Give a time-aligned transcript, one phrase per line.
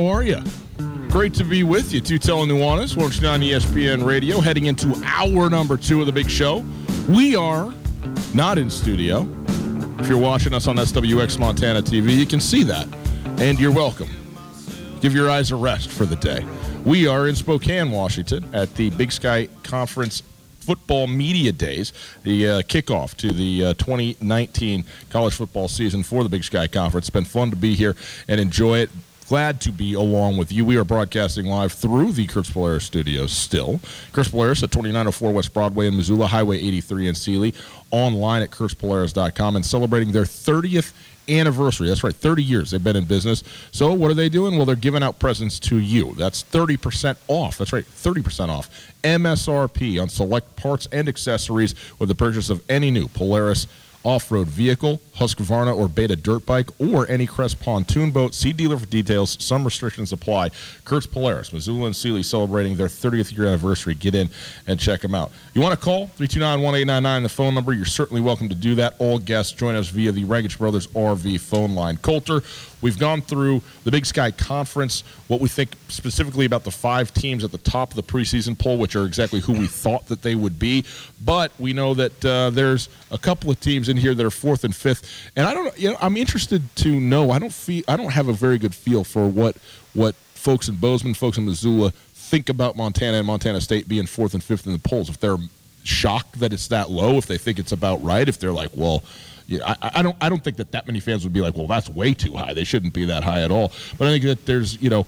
[0.00, 0.42] How are you?
[1.10, 2.00] Great to be with you.
[2.00, 6.64] Tutel and on E ESPN Radio, heading into hour number two of the big show.
[7.08, 7.74] We are
[8.32, 9.28] not in studio.
[9.98, 12.88] If you're watching us on SWX Montana TV, you can see that,
[13.40, 14.08] and you're welcome.
[15.00, 16.46] Give your eyes a rest for the day.
[16.84, 20.22] We are in Spokane, Washington, at the Big Sky Conference
[20.60, 26.30] Football Media Days, the uh, kickoff to the uh, 2019 college football season for the
[26.30, 27.08] Big Sky Conference.
[27.08, 27.96] It's been fun to be here
[28.28, 28.90] and enjoy it.
[29.30, 30.64] Glad to be along with you.
[30.64, 33.78] We are broadcasting live through the Kurtz Polaris studios still.
[34.10, 37.54] Kurtz Polaris at 2904 West Broadway in Missoula, Highway 83 in Seeley,
[37.92, 40.92] online at kurtzpolaris.com, and celebrating their 30th
[41.28, 41.86] anniversary.
[41.86, 43.44] That's right, 30 years they've been in business.
[43.70, 44.56] So what are they doing?
[44.56, 46.12] Well, they're giving out presents to you.
[46.16, 47.56] That's 30% off.
[47.56, 48.68] That's right, 30% off.
[49.04, 53.68] MSRP on select parts and accessories with the purchase of any new Polaris
[54.02, 58.34] off-road vehicle, Husqvarna or Beta dirt bike, or any Crest pontoon boat.
[58.34, 59.36] See dealer for details.
[59.40, 60.50] Some restrictions apply.
[60.84, 63.94] Kurtz Polaris, Missoula and Seeley celebrating their 30th year anniversary.
[63.94, 64.30] Get in
[64.66, 65.32] and check them out.
[65.54, 66.08] You want to call?
[66.18, 67.72] 329-1899, the phone number.
[67.72, 68.94] You're certainly welcome to do that.
[68.98, 71.96] All guests join us via the Raggage Brothers RV phone line.
[71.98, 72.42] Colter,
[72.80, 77.44] we've gone through the Big Sky Conference, what we think specifically about the five teams
[77.44, 80.34] at the top of the preseason poll, which are exactly who we thought that they
[80.34, 80.84] would be.
[81.24, 84.64] But we know that uh, there's a couple of teams in here that are fourth
[84.64, 85.78] and fifth, and I don't.
[85.78, 87.30] You know, I'm interested to know.
[87.30, 87.84] I don't feel.
[87.88, 89.56] I don't have a very good feel for what
[89.94, 94.34] what folks in Bozeman, folks in Missoula think about Montana and Montana State being fourth
[94.34, 95.08] and fifth in the polls.
[95.08, 95.36] If they're
[95.82, 99.02] shocked that it's that low, if they think it's about right, if they're like, well.
[99.50, 100.16] Yeah, I, I don't.
[100.20, 102.54] I don't think that that many fans would be like, "Well, that's way too high.
[102.54, 105.06] They shouldn't be that high at all." But I think that there's, you know,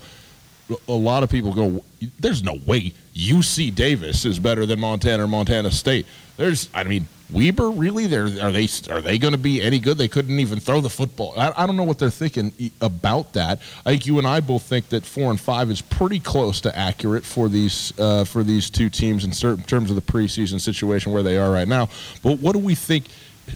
[0.89, 1.85] a lot of people go,
[2.19, 6.07] there's no way UC Davis is better than Montana or Montana State.
[6.37, 8.07] There's, I mean, Weber really?
[8.07, 9.97] They're, are they are they going to be any good?
[9.97, 11.35] They couldn't even throw the football.
[11.37, 13.61] I, I don't know what they're thinking about that.
[13.87, 16.77] I think you and I both think that four and five is pretty close to
[16.77, 21.13] accurate for these uh, for these two teams in certain terms of the preseason situation
[21.13, 21.89] where they are right now.
[22.23, 23.07] But what do we think?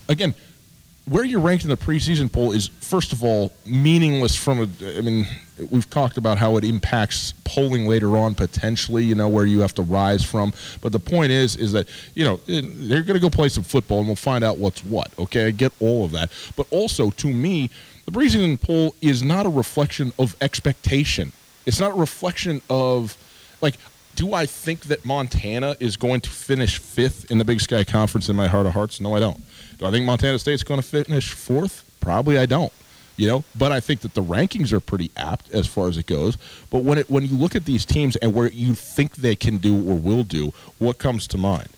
[0.09, 0.35] Again,
[1.09, 5.01] where you're ranked in the preseason poll is first of all meaningless from a i
[5.01, 5.27] mean
[5.71, 9.73] we've talked about how it impacts polling later on potentially you know where you have
[9.73, 13.21] to rise from but the point is is that you know eh, they're going to
[13.21, 16.11] go play some football and we'll find out what's what okay i get all of
[16.11, 17.71] that but also to me
[18.05, 21.33] the preseason poll is not a reflection of expectation
[21.67, 23.17] it's not a reflection of
[23.61, 23.77] like
[24.17, 28.31] do I think that Montana is going to finish fifth in the Big Sky Conference
[28.31, 28.99] in my heart of hearts?
[28.99, 29.43] No, I don't.
[29.79, 31.85] Do I think Montana State's going to finish fourth?
[32.01, 32.73] Probably I don't.
[33.17, 36.05] You know, but I think that the rankings are pretty apt as far as it
[36.05, 36.37] goes.
[36.69, 39.57] But when it when you look at these teams and where you think they can
[39.57, 41.69] do or will do, what comes to mind?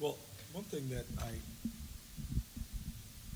[0.00, 0.16] Well,
[0.52, 1.30] one thing that I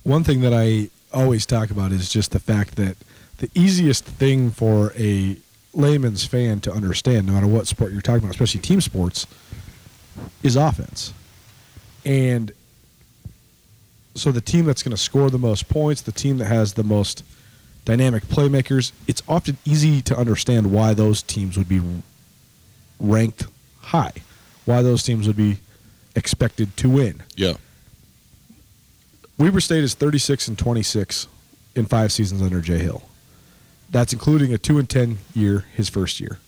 [0.03, 2.97] one thing that I always talk about is just the fact that
[3.39, 5.37] the easiest thing for a
[5.75, 9.29] layman's fan to understand, no matter what sport you're talking about, especially team sports,
[10.43, 11.13] is offense.
[12.05, 12.53] And
[14.17, 16.83] so the team that's going to score the most points, the team that has the
[16.83, 17.23] most
[17.85, 21.81] dynamic playmakers, it's often easy to understand why those teams would be
[22.99, 23.47] ranked
[23.81, 24.13] high,
[24.65, 25.59] why those teams would be
[26.15, 27.23] expected to win.
[27.37, 27.55] Yeah.
[29.39, 31.29] Weber State is 36 and 26
[31.75, 33.03] in five seasons under Jay Hill.
[33.91, 36.39] That's including a 2 and 10 year, his first year.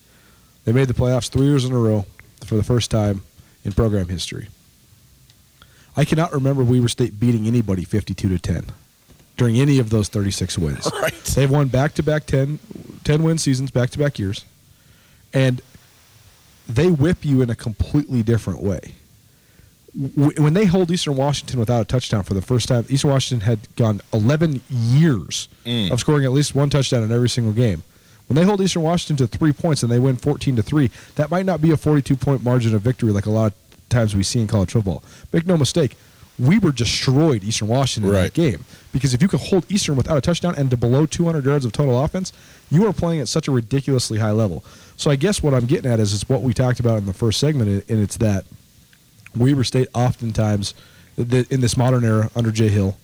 [0.64, 2.06] They made the playoffs three years in a row
[2.44, 3.22] for the first time
[3.64, 4.48] in program history.
[5.98, 8.66] I cannot remember Weber State beating anybody 52 to 10
[9.36, 10.88] during any of those 36 wins.
[11.02, 11.12] Right.
[11.24, 12.60] They've won back to back 10,
[13.02, 14.44] 10 win seasons, back to back years.
[15.34, 15.60] And
[16.68, 18.94] they whip you in a completely different way.
[20.14, 23.74] When they hold Eastern Washington without a touchdown for the first time, Eastern Washington had
[23.74, 25.90] gone 11 years mm.
[25.90, 27.82] of scoring at least one touchdown in every single game.
[28.28, 31.30] When they hold Eastern Washington to three points and they win 14 to three, that
[31.30, 34.22] might not be a 42 point margin of victory like a lot of times we
[34.22, 35.02] see in college football.
[35.32, 35.96] Make no mistake,
[36.38, 40.20] Weber destroyed Eastern Washington in that game because if you can hold Eastern without a
[40.20, 42.32] touchdown and to below 200 yards of total offense,
[42.70, 44.64] you are playing at such a ridiculously high level.
[44.96, 47.12] So I guess what I'm getting at is is what we talked about in the
[47.12, 48.44] first segment, and it's that
[49.36, 50.74] Weber State oftentimes
[51.16, 52.96] in this modern era under Jay Hill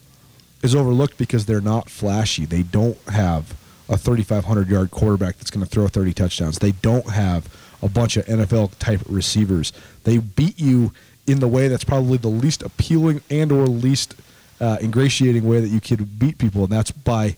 [0.62, 2.44] is overlooked because they're not flashy.
[2.44, 3.56] They don't have
[3.88, 6.58] a 3,500 yard quarterback that's going to throw 30 touchdowns.
[6.58, 7.48] They don't have
[7.84, 9.72] a bunch of NFL type receivers.
[10.04, 10.92] They beat you
[11.26, 14.14] in the way that's probably the least appealing and or least
[14.60, 17.36] uh, ingratiating way that you could beat people, and that's by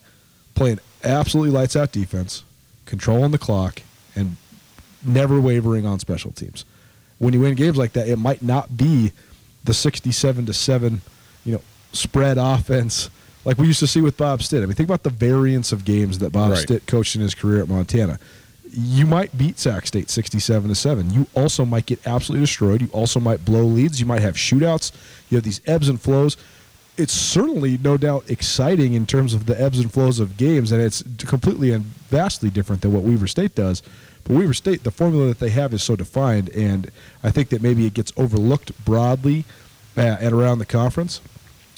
[0.54, 2.44] playing absolutely lights out defense,
[2.84, 3.82] controlling the clock,
[4.14, 4.36] and
[5.04, 6.64] never wavering on special teams.
[7.18, 9.12] When you win games like that, it might not be
[9.64, 11.00] the 67 to 7,
[11.44, 13.10] you know, spread offense
[13.46, 14.62] like we used to see with Bob Stitt.
[14.62, 16.58] I mean, think about the variance of games that Bob Right.
[16.58, 18.18] Stitt coached in his career at Montana.
[18.70, 21.10] You might beat Sac State 67 to 7.
[21.12, 22.82] You also might get absolutely destroyed.
[22.82, 24.00] You also might blow leads.
[24.00, 24.92] You might have shootouts.
[25.28, 26.36] You have these ebbs and flows.
[26.96, 30.80] It's certainly no doubt exciting in terms of the ebbs and flows of games, and
[30.80, 33.82] it's completely and vastly different than what Weber State does.
[34.24, 36.90] But Weber State, the formula that they have is so defined, and
[37.22, 39.44] I think that maybe it gets overlooked broadly
[39.96, 41.20] uh, and around the conference.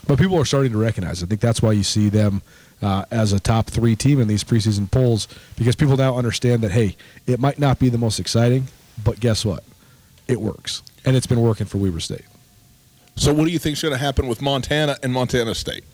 [0.06, 1.22] But people are starting to recognize.
[1.22, 2.42] I think that's why you see them
[2.82, 6.70] uh, as a top three team in these preseason polls because people now understand that
[6.70, 6.96] hey,
[7.26, 8.68] it might not be the most exciting,
[9.02, 9.64] but guess what?
[10.26, 12.24] It works, and it's been working for Weber State.
[13.16, 15.84] So, what do you think is going to happen with Montana and Montana State?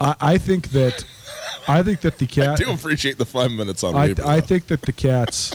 [0.00, 1.04] I, I think that
[1.66, 2.60] I think that the cats.
[2.60, 4.26] I do appreciate the five minutes on I, Weber.
[4.26, 4.46] I though.
[4.46, 5.54] think that the cats.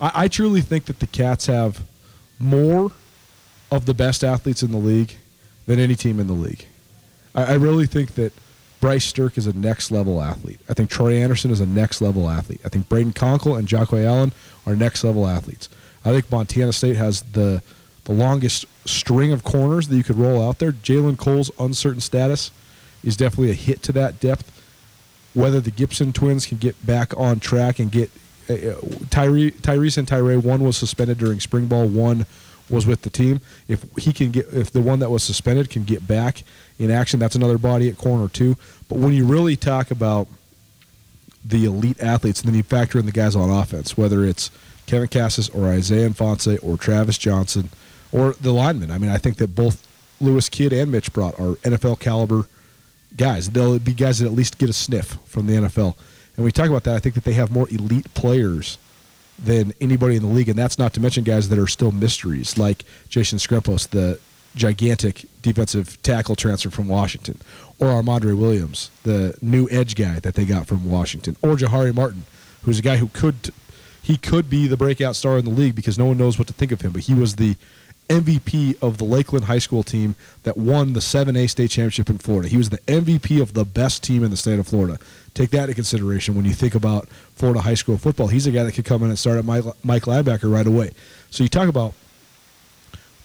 [0.00, 1.82] I, I truly think that the cats have
[2.38, 2.92] more
[3.70, 5.16] of the best athletes in the league
[5.66, 6.66] than any team in the league.
[7.34, 8.32] I, I really think that
[8.80, 10.60] Bryce Sterk is a next level athlete.
[10.68, 12.60] I think Troy Anderson is a next level athlete.
[12.64, 14.32] I think Braden Conkle and Jahque Alleyne
[14.66, 15.68] are next level athletes.
[16.04, 17.62] I think Montana State has the
[18.04, 20.72] the longest string of corners that you could roll out there.
[20.72, 22.50] Jalen Cole's uncertain status
[23.02, 24.50] is definitely a hit to that depth
[25.34, 28.10] whether the Gibson twins can get back on track and get
[28.48, 30.36] uh, uh, Tyree, Tyrese and Tyree.
[30.36, 31.86] One was suspended during spring ball.
[31.86, 32.24] One
[32.70, 33.40] was with the team.
[33.68, 36.44] If he can get, if the one that was suspended can get back
[36.78, 38.56] in action, that's another body at corner too.
[38.88, 40.28] But when you really talk about
[41.44, 44.50] the elite athletes, and then you factor in the guys on offense, whether it's
[44.86, 47.70] Kevin Kassis or Isaiah Ifanse or Travis Johnson
[48.12, 48.90] or the linemen.
[48.90, 49.86] I mean, I think that both
[50.20, 52.46] Lewis Kidd and Mitch Brott are NFL caliber
[53.16, 53.50] guys.
[53.50, 55.96] They'll be guys that at least get a sniff from the NFL.
[56.36, 58.78] And we talk about that, I think that they have more elite players
[59.38, 62.56] than anybody in the league, and that's not to mention guys that are still mysteries,
[62.56, 64.18] like Jason Skrempos, the
[64.54, 67.40] gigantic defensive tackle transfer from Washington,
[67.78, 72.24] or Armandre Williams, the new edge guy that they got from Washington, or Jahari Martin,
[72.62, 73.52] who's a guy who could
[74.02, 76.52] he could be the breakout star in the league because no one knows what to
[76.52, 77.56] think of him, but he was the
[78.08, 82.48] MVP of the Lakeland High School team that won the 7A state championship in Florida.
[82.48, 84.98] He was the MVP of the best team in the state of Florida.
[85.32, 88.28] Take that into consideration when you think about Florida high school football.
[88.28, 90.92] He's a guy that could come in and start at Mike, Mike linebacker right away.
[91.30, 91.94] So you talk about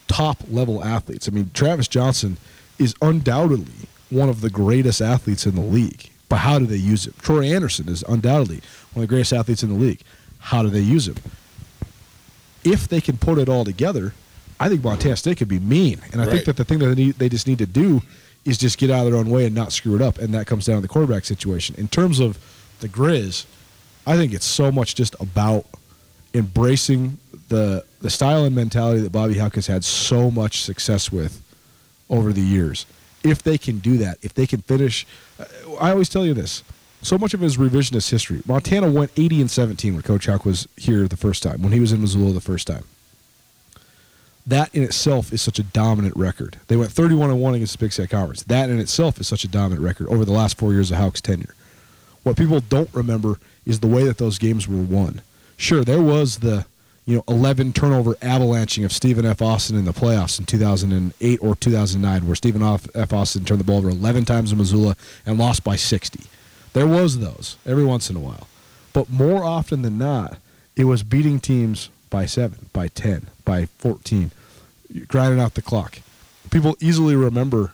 [0.09, 1.29] top level athletes.
[1.29, 2.35] I mean, Travis Johnson
[2.77, 6.09] is undoubtedly one of the greatest athletes in the league.
[6.27, 7.13] But how do they use him?
[7.21, 8.61] Troy Anderson is undoubtedly
[8.93, 10.01] one of the greatest athletes in the league.
[10.39, 11.15] How do they use him?
[12.63, 14.13] If they can put it all together,
[14.59, 16.01] I think Montana State could be mean.
[16.11, 16.33] And I Right.
[16.33, 18.01] think that the thing that they, need, they just need to do
[18.45, 20.17] is just get out of their own way and not screw it up.
[20.19, 21.75] And that comes down to the quarterback situation.
[21.77, 22.37] In terms of
[22.79, 23.45] the Grizz,
[24.05, 25.65] I think it's so much just about
[26.33, 27.17] embracing
[27.49, 31.41] the the style and mentality that Bobby Hauck has had so much success with
[32.09, 32.85] over the years.
[33.21, 35.05] if they can do that, if they can finish,
[35.37, 35.43] uh,
[35.81, 36.63] I always tell you this.
[37.01, 38.41] So much of his revisionist history.
[38.45, 41.81] Montana went 80 and 17 when Coach Hauck was here the first time, when he
[41.81, 42.85] was in Missoula the first time.
[44.47, 46.57] That in itself is such a dominant record.
[46.67, 48.43] They went 31 and 1 against the Big Sky Conference.
[48.43, 51.21] That in itself is such a dominant record over the last four years of Hauck's
[51.21, 51.53] tenure.
[52.23, 55.21] What people don't remember is the way that those games were won.
[55.57, 56.65] Sure, there was the
[57.09, 59.41] you know 11 turnover avalanching of Stephen F.
[59.41, 63.11] Austin in the playoffs in 2008 or 2009, where Stephen F.
[63.11, 66.19] Austin turned the ball over 11 times in Missoula and lost by 60.
[66.73, 68.47] There was those every once in a while,
[68.93, 70.37] but more often than not,
[70.75, 74.29] it was beating teams by seven, by 10, by 14,
[75.07, 76.01] grinding out the clock.
[76.51, 77.73] People easily remember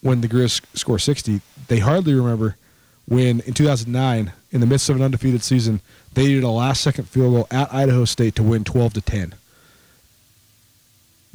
[0.00, 1.40] when the Grizz score 60.
[1.68, 2.56] They hardly remember
[3.06, 5.82] when in 2009, in the midst of an undefeated season,
[6.14, 9.34] they needed a last second field goal at Idaho State to win 12 to 10.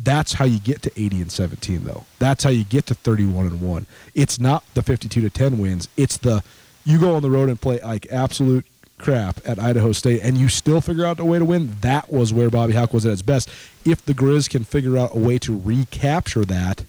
[0.04, 2.06] That's how you get to 80 and 17 though.
[2.18, 3.86] That's how you get to 31 and 1.
[4.16, 5.88] It's not the 52 to 10 wins.
[5.96, 6.44] It's the
[6.84, 8.66] you go on the road and play like absolute
[8.98, 11.78] crap at Idaho State and you still figure out a way to win.
[11.82, 13.50] That was where Bobby Hauck was at his best.
[13.86, 16.84] If the Grizz can figure out a way to recapture that,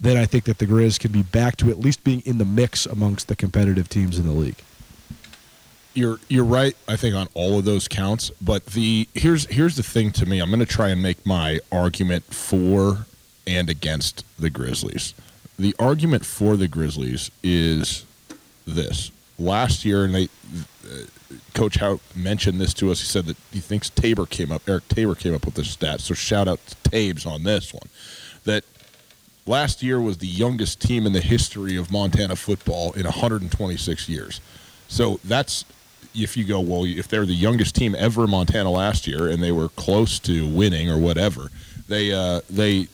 [0.00, 2.44] then I think that the Grizz can be back to at least being in the
[2.44, 4.58] mix amongst the competitive teams in the league.
[5.98, 6.76] You're you're right.
[6.86, 10.38] I think on all of those counts, but the here's here's the thing to me.
[10.38, 13.06] I'm going to try and make my argument for
[13.48, 15.12] and against the Grizzlies.
[15.58, 18.06] The argument for the Grizzlies is
[18.64, 19.10] this.
[19.40, 20.28] Last year, and they,
[20.84, 21.06] uh,
[21.54, 23.00] Coach Hauck mentioned this to us.
[23.00, 26.00] He said that he thinks Tabor came up, Eric Tabor came up with this stat.
[26.00, 27.88] So shout out to Tabes on this one.
[28.44, 28.64] That
[29.46, 34.40] last year was the youngest team in the history of Montana football in 126 years.
[34.86, 35.64] So that's
[36.22, 39.52] if you go well, if they're the youngest team ever Montana last year and they
[39.52, 41.50] were close to winning or whatever,
[41.88, 42.88] they uh, they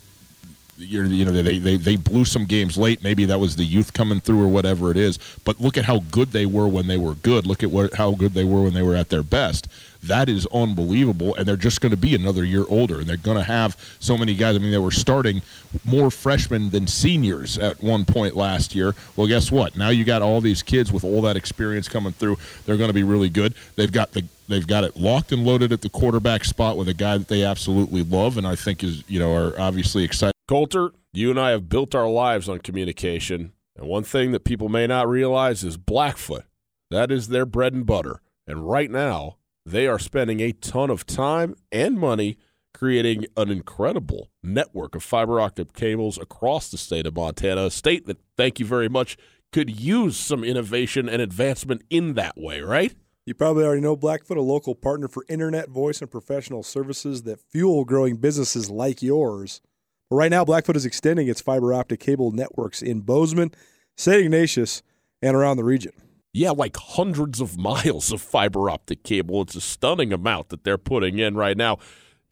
[0.77, 3.03] you know they, they they blew some games late.
[3.03, 5.19] Maybe that was the youth coming through or whatever it is.
[5.45, 7.47] But look at how good they were when they were good.
[7.47, 9.69] Look at what how good they were when they were at their best.
[10.03, 13.39] That is unbelievable, and they're just going to be another year older, and they're going
[13.39, 14.55] to have so many guys.
[14.55, 15.41] I mean, they were starting
[15.83, 18.95] more freshmen than seniors at one point last year.
[19.17, 19.77] Well, guess what?
[19.77, 22.37] Now you got all these kids with all that experience coming through.
[22.67, 23.55] They're going to be really good.
[23.77, 26.95] They've got the they've got it locked and loaded at the quarterback spot with a
[26.95, 30.34] guy that they absolutely love, and I think is you know are obviously excited.
[30.47, 34.69] Colter, you and I have built our lives on communication, and one thing that people
[34.69, 36.45] may not realize is Blackfoot.
[36.91, 41.07] That is their bread and butter, and right now they are spending a ton of
[41.07, 42.37] time and money
[42.75, 48.05] creating an incredible network of fiber optic cables across the state of Montana, a state
[48.05, 49.17] that, thank you very much,
[49.51, 52.95] could use some innovation and advancement in that way, right?
[53.25, 57.41] You probably already know Blackfoot, a local partner for internet, voice, and professional services that
[57.41, 59.63] fuel growing businesses like yours.
[60.11, 63.53] But right now, Blackfoot is extending its fiber optic cable networks in Bozeman,
[63.97, 64.25] St.
[64.25, 64.83] Ignatius,
[65.23, 65.93] and around the region.
[66.33, 69.43] Yeah, like hundreds of miles of fiber optic cable.
[69.43, 71.79] It's a stunning amount that they're putting in right now.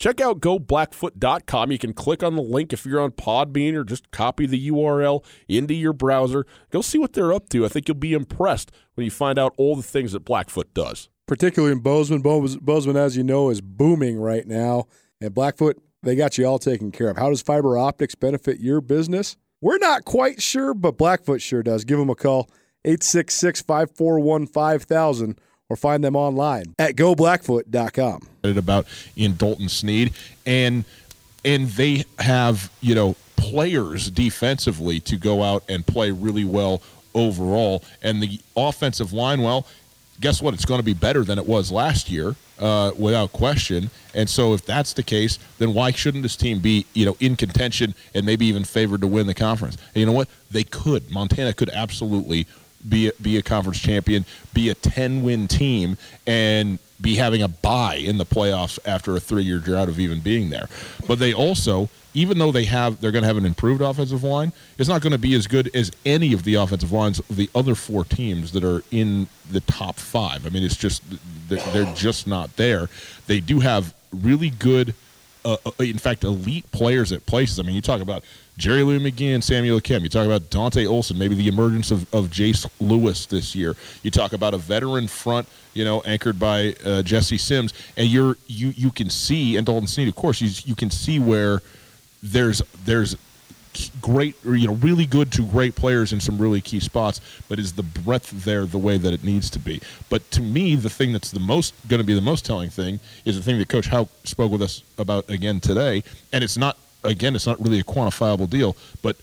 [0.02, 1.70] Check out goblackfoot.com.
[1.70, 5.24] You can click on the link if you're on Podbean or just copy the URL
[5.46, 6.44] into your browser.
[6.70, 7.64] Go see what they're up to.
[7.64, 11.08] I think you'll be impressed when you find out all the things that Blackfoot does.
[11.28, 12.20] Particularly in Bozeman.
[12.20, 14.86] Bozeman, as you know, is booming right now.
[15.20, 17.16] And Blackfoot, they got you all taken care of.
[17.16, 19.36] How does fiber optics benefit your business?
[19.60, 21.84] We're not quite sure, but Blackfoot sure does.
[21.84, 22.50] Give them a call,
[22.84, 28.28] 866 541 5000 or find them online at goblackfoot.com.
[28.44, 30.12] About in Dalton Sneed
[30.44, 30.84] and
[31.44, 36.82] and they have you know players defensively to go out and play really well
[37.14, 39.42] overall, and the offensive line.
[39.42, 39.66] Well,
[40.20, 40.54] guess what?
[40.54, 42.36] It's going to be better than it was last year.
[42.62, 43.90] Uh, without question.
[44.14, 47.34] And so, if that's the case, then why shouldn't this team be, you know, in
[47.34, 49.76] contention and maybe even favored to win the conference?
[49.94, 50.28] And you know what?
[50.48, 51.10] They could.
[51.10, 52.46] Montana could absolutely
[52.88, 57.48] be a, be a conference champion, be a 10 win team, and be having a
[57.48, 60.68] bye in the playoffs after a three year drought of even being there.
[61.08, 64.52] But they also, even though they have, they're going to have an improved offensive line,
[64.78, 67.48] it's not going to be as good as any of the offensive lines of the
[67.54, 70.46] other four teams that are in the top five.
[70.46, 71.02] I mean, it's just
[71.48, 72.88] they're just not there.
[73.26, 74.94] They do have really good.
[75.44, 77.58] Uh, in fact, elite players at places.
[77.58, 78.22] I mean, you talk about
[78.58, 80.02] Jerry Louie-McGee, Samuel Akem.
[80.02, 83.74] You talk about Dante Olson, maybe the emergence of, of Jace Lewis this year.
[84.04, 88.36] You talk about a veteran front, you know, anchored by uh, Jesse Sims, and you're
[88.46, 91.60] you you can see and Dalton Sneed, of course, you you can see where
[92.22, 93.16] there's there's
[94.02, 97.72] great you know really good to great players in some really key spots but is
[97.72, 101.10] the breadth there the way that it needs to be but to me the thing
[101.10, 103.86] that's the most going to be the most telling thing is the thing that coach
[103.86, 106.02] Hauck spoke with us about again today
[106.34, 109.16] and it's not again, it's not really a quantifiable deal, but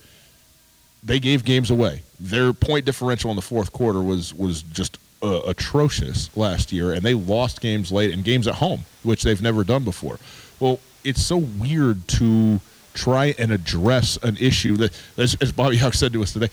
[1.03, 2.03] they gave games away.
[2.20, 7.01] Their point differential in the fourth quarter was was just uh, atrocious last year, and
[7.01, 10.20] they lost games late and games at home, which they've never done before.
[10.60, 12.60] Well, it's so weird to
[12.93, 16.50] try and address an issue that, as, as Bobby Hauck said to us today,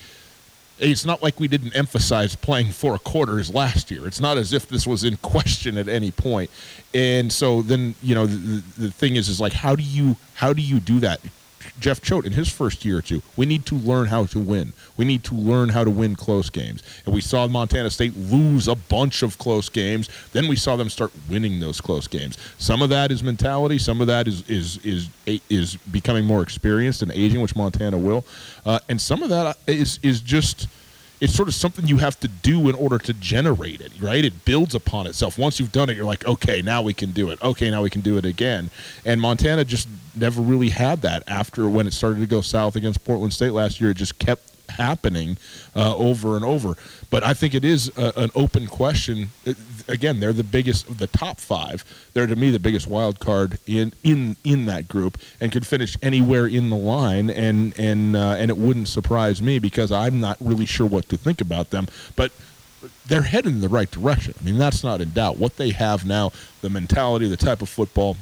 [0.79, 4.05] it's not like we didn't emphasize playing four quarters last year.
[4.05, 6.51] It's not as if this was in question at any point.
[6.93, 10.53] And so then, you know, the, the thing is, is like, how do you how
[10.53, 11.19] do you do that?
[11.79, 13.21] Jeff Choate in his first year or two.
[13.35, 14.73] We need to learn how to win.
[14.95, 16.83] We need to learn how to win close games.
[17.05, 20.09] And we saw Montana State lose a bunch of close games.
[20.33, 22.37] Then we saw them start winning those close games.
[22.57, 23.77] Some of that is mentality.
[23.77, 25.09] Some of that is is is
[25.49, 28.25] is becoming more experienced and aging, which Montana will.
[28.65, 30.67] Uh, and some of that is is just
[31.19, 34.23] it's sort of something you have to do in order to generate it, right?
[34.23, 35.37] It builds upon itself.
[35.37, 37.41] Once you've done it, you're like, okay, now we can do it.
[37.41, 38.69] Okay, now we can do it again.
[39.03, 43.03] And Montana just never really had that after when it started to go south against
[43.03, 43.91] Portland State last year.
[43.91, 45.37] It just kept happening
[45.75, 46.75] uh, over and over.
[47.09, 49.29] But I think it is a, an open question.
[49.87, 51.85] Again, they're the biggest, the top five.
[52.13, 55.97] They're to me the biggest wild card in in in that group, and could finish
[56.01, 60.37] anywhere in the line, and and uh, and it wouldn't surprise me because I'm not
[60.39, 62.31] really sure what to think about them, but.
[63.07, 64.35] They're heading in the right direction.
[64.39, 65.37] I mean, that's not in doubt.
[65.37, 66.31] What they have now,
[66.61, 68.17] the mentality, the type of football,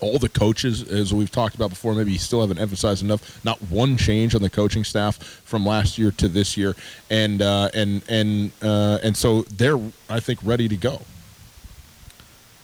[0.00, 3.44] all the coaches, as we've talked about before, maybe you still haven't emphasized enough.
[3.44, 6.74] Not one change on the coaching staff from last year to this year,
[7.10, 11.02] and uh, and and uh, and so they're, I think, ready to go.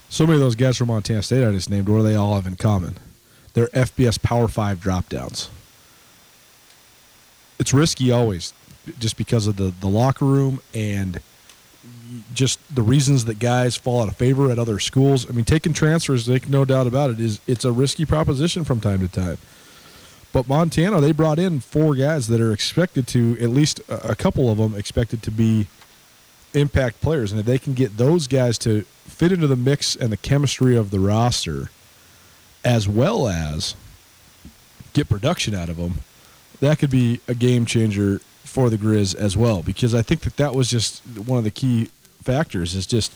[0.09, 2.35] So many of those guys from Montana State I just named, what do they all
[2.35, 2.99] have in common?
[3.55, 5.49] They're FBS Power Five dropdowns.
[7.59, 8.53] It's risky always,
[8.99, 11.21] just because of the the locker room and
[12.35, 15.29] just the reasons that guys fall out of favor at other schools.
[15.29, 18.81] I mean, taking transfers, make no doubt about it, is it's a risky proposition from
[18.81, 19.39] time to time.
[20.33, 24.51] But Montana, they brought in four guys that are expected to, at least a couple
[24.51, 25.67] of them, expected to be
[26.55, 27.33] impact players.
[27.33, 30.77] And if they can get those guys to fit into the mix and the chemistry
[30.77, 31.71] of the roster,
[32.65, 33.75] as well as
[34.93, 36.01] get production out of them,
[36.61, 39.63] that could be a game changer for the Grizz as well.
[39.63, 41.91] Because I think that that was just one of the key
[42.23, 43.13] factors is just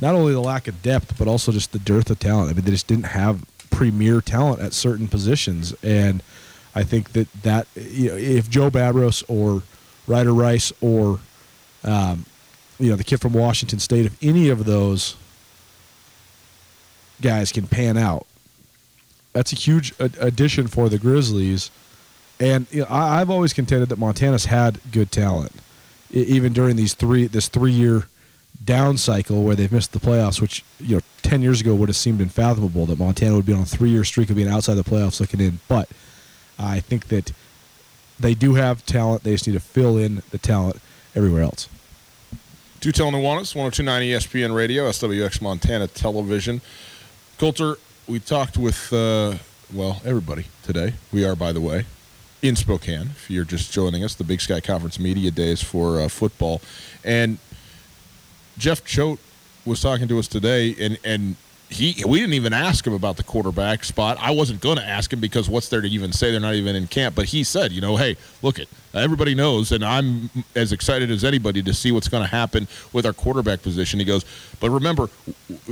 [0.00, 2.50] not only the lack of depth, but also just the dearth of talent.
[2.50, 6.22] I mean, they just didn't have premier talent at certain positions, and
[6.74, 9.62] I think that that you know, if Joe Babros or
[10.06, 11.20] Ryder Rice or
[11.84, 12.24] um,
[12.78, 15.16] you know the kid from Washington State, if any of those
[17.20, 18.26] guys can pan out,
[19.32, 21.70] that's a huge addition for the Grizzlies.
[22.38, 25.52] And you know, I, have always contended that Montana's had good talent
[26.10, 28.04] even during these three this three year
[28.64, 31.96] down cycle where they've missed the playoffs, which you know ten years ago would have
[31.96, 34.84] seemed unfathomable that Montana would be on a three year streak of being outside the
[34.84, 35.60] playoffs looking in.
[35.68, 35.88] But
[36.58, 37.32] I think that
[38.18, 39.22] they do have talent.
[39.22, 40.80] They just need to fill in the talent
[41.14, 41.68] everywhere else.
[42.80, 46.62] Tutel Nuanez, 1029 ESPN Radio, SWX Montana Television.
[47.36, 49.34] Colter, we talked with, uh,
[49.72, 50.94] well, everybody today.
[51.12, 51.84] We are, by the way,
[52.42, 53.10] in Spokane.
[53.10, 56.60] If you're just joining us, the Big Sky Conference Media Days for uh, football,
[57.04, 57.38] and
[58.58, 59.18] Jeff Choate
[59.64, 61.36] was talking to us today, and and
[61.70, 64.18] he we didn't even ask him about the quarterback spot.
[64.20, 66.32] I wasn't going to ask him because what's there to even say?
[66.32, 67.14] They're not even in camp.
[67.14, 68.68] But he said, you know, hey, look it.
[68.92, 73.06] Everybody knows, and I'm as excited as anybody to see what's going to happen with
[73.06, 74.00] our quarterback position.
[74.00, 74.24] He goes,
[74.58, 75.06] but remember,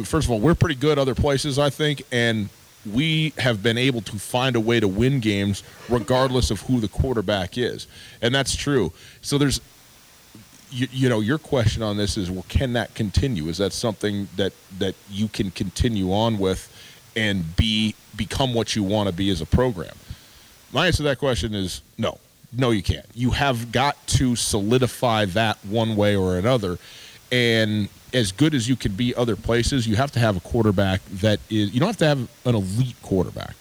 [0.04, 2.48] first of all, we're pretty good other places, I think, and
[2.86, 6.88] we have been able to find a way to win games regardless of who the
[6.88, 7.86] quarterback is.
[8.22, 8.92] And that's true.
[9.20, 9.60] So there's
[10.70, 13.48] you, you, know your question on this is well can that continue?
[13.48, 16.72] Is that something that that you can continue on with
[17.16, 19.94] and be become what you want to be as a program?
[20.72, 22.18] My answer to that question is no.
[22.52, 23.06] No you can't.
[23.14, 26.78] You have got to solidify that one way or another.
[27.30, 31.04] And as good as you can be other places, you have to have a quarterback
[31.06, 31.72] that is.
[31.72, 33.54] You don't have to have an elite quarterback.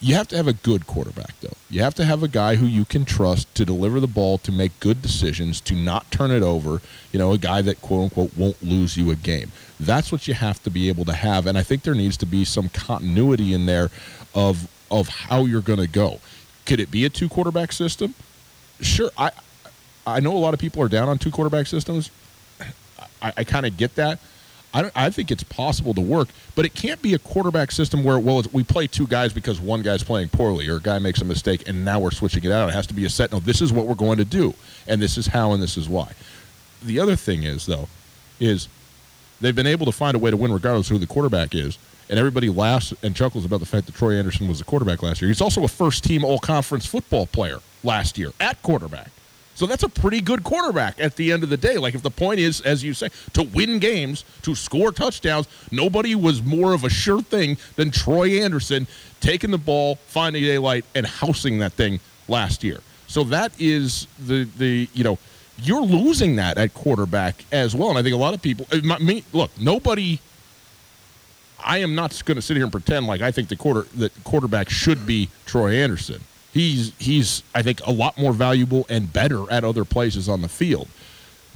[0.00, 1.56] You have to have a good quarterback, though.
[1.70, 4.52] You have to have a guy who you can trust to deliver the ball, to
[4.52, 6.82] make good decisions, to not turn it over.
[7.10, 9.50] You know, a guy that quote unquote won't lose you a game.
[9.80, 12.26] That's what you have to be able to have, and I think there needs to
[12.26, 13.90] be some continuity in there
[14.34, 16.20] of of how you're going to go.
[16.66, 18.14] Could it be a two quarterback system?
[18.80, 19.10] Sure.
[19.16, 19.30] I
[20.06, 22.10] I know a lot of people are down on two quarterback systems.
[23.24, 24.20] I, I kind of get that.
[24.74, 28.18] I, I, think it's possible to work, but it can't be a quarterback system where
[28.18, 31.24] well we play two guys because one guy's playing poorly or a guy makes a
[31.24, 32.68] mistake and now we're switching it out.
[32.68, 33.32] It has to be a set.
[33.32, 34.52] No, this is what we're going to do,
[34.86, 36.12] and this is how and this is why.
[36.82, 37.88] The other thing is though,
[38.40, 38.68] is
[39.40, 41.78] they've been able to find a way to win regardless of who the quarterback is,
[42.10, 45.22] and everybody laughs and chuckles about the fact that Troy Anderson was a quarterback last
[45.22, 45.28] year.
[45.28, 49.10] He's also a first team all conference football player last year at quarterback.
[49.54, 51.76] So that's a pretty good quarterback at the end of the day.
[51.76, 56.14] Like if the point is, as you say, to win games, to score touchdowns, nobody
[56.14, 58.86] was more of a sure thing than Troy Anderson
[59.20, 62.80] taking the ball, finding daylight, and housing that thing last year.
[63.06, 65.18] So that is the the you know
[65.58, 67.90] you're losing that at quarterback as well.
[67.90, 70.20] And I think a lot of people, uh, me, look, nobody.
[71.66, 74.12] I am not going to sit here and pretend like I think the quarter that
[74.24, 76.20] quarterback should be Troy Anderson
[76.54, 80.48] he's he's I think a lot more valuable and better at other places on the
[80.48, 80.88] field.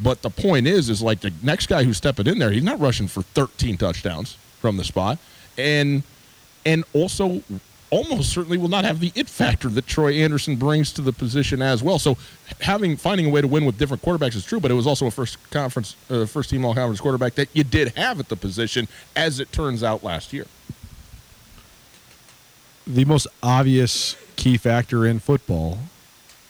[0.00, 2.78] But the point is, is like the next guy who's stepping in there, he's not
[2.78, 5.18] rushing for 13 touchdowns from the spot,
[5.56, 6.02] and
[6.66, 7.42] and also
[7.90, 11.62] almost certainly will not have the it factor that Troy Anderson brings to the position
[11.62, 11.98] as well.
[11.98, 12.18] So
[12.60, 15.06] having finding a way to win with different quarterbacks is true, but it was also
[15.06, 18.36] a first conference, uh, first team all conference quarterback that you did have at the
[18.36, 20.46] position, as it turns out last year.
[22.88, 25.78] The most obvious key factor in football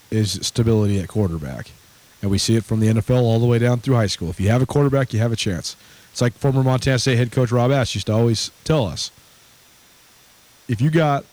[0.08, 1.72] is stability at quarterback.
[2.22, 4.30] And we see it from the NFL all the way down through high school.
[4.30, 5.74] If you have a quarterback, you have a chance.
[6.12, 9.10] It's like former Montana State head coach Rob Ash used to always tell us
[10.68, 11.24] if you got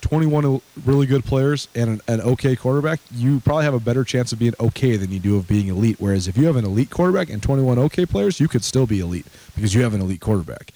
[0.00, 4.32] 21 really good players and an, an, okay quarterback, you probably have a better chance
[4.32, 5.96] of being okay than you do of being elite.
[6.00, 9.00] Whereas if you have an elite quarterback and 21 okay players, you could still be
[9.00, 10.72] elite because you have an elite quarterback.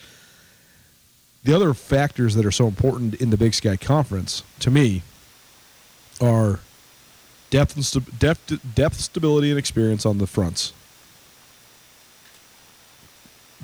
[1.44, 5.02] The other factors that are so important in the Big Sky Conference, to me,
[6.20, 6.60] are
[7.50, 10.72] depth and st- depth, depth, stability, and experience on the fronts.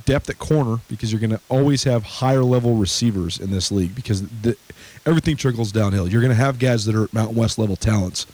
[0.04, 3.94] Depth at corner because you're going to always have higher level receivers in this league
[3.94, 4.56] because the,
[5.06, 6.08] everything trickles downhill.
[6.08, 8.26] You're going to have guys that are Mountain West level talents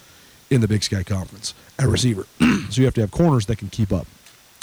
[0.49, 2.25] in the Big Sky Conference at receiver.
[2.39, 4.07] so you have to have corners that can keep up.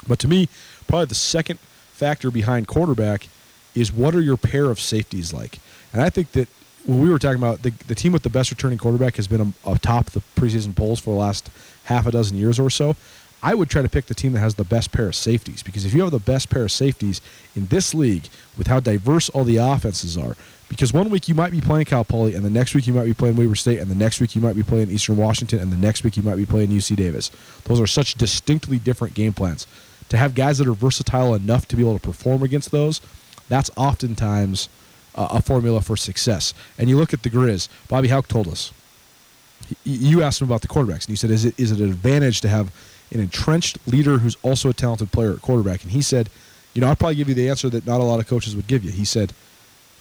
[0.08, 0.48] But to me,
[0.88, 1.60] probably the second
[1.92, 3.28] factor behind quarterback
[3.74, 5.58] is what are your pair of safeties like?
[5.92, 6.48] And I think that
[6.84, 9.54] when we were talking about the, the team with the best returning quarterback has been
[9.64, 11.50] atop the preseason polls for the last
[11.84, 12.96] half a dozen years or so.
[13.44, 15.84] I would try to pick the team that has the best pair of safeties because
[15.84, 17.20] if you have the best pair of safeties
[17.56, 20.36] in this league with how diverse all the offenses are,
[20.68, 23.04] because one week you might be playing Cal Poly and the next week you might
[23.04, 25.72] be playing Weber State and the next week you might be playing Eastern Washington and
[25.72, 27.30] the next week you might be playing UC Davis.
[27.64, 29.66] Those are such distinctly different game plans.
[30.10, 33.00] To have guys that are versatile enough to be able to perform against those,
[33.48, 34.68] that's oftentimes–
[35.14, 36.54] a formula for success.
[36.78, 37.68] And you look at the Grizz.
[37.88, 38.72] Bobby Hauck told us.
[39.84, 42.40] You asked him about the quarterbacks, and he said, "Is it is it an advantage
[42.42, 42.72] to have
[43.10, 46.28] an entrenched leader who's also a talented player at quarterback?" And he said,
[46.74, 48.66] "You know, I'll probably give you the answer that not a lot of coaches would
[48.66, 49.32] give you." He said,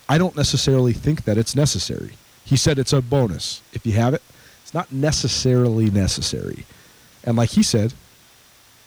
[0.10, 4.14] "I don't necessarily think that it's necessary." He said it's a bonus if you have
[4.14, 4.24] it.
[4.64, 6.66] It's not necessarily necessary.
[7.24, 7.94] And like he said,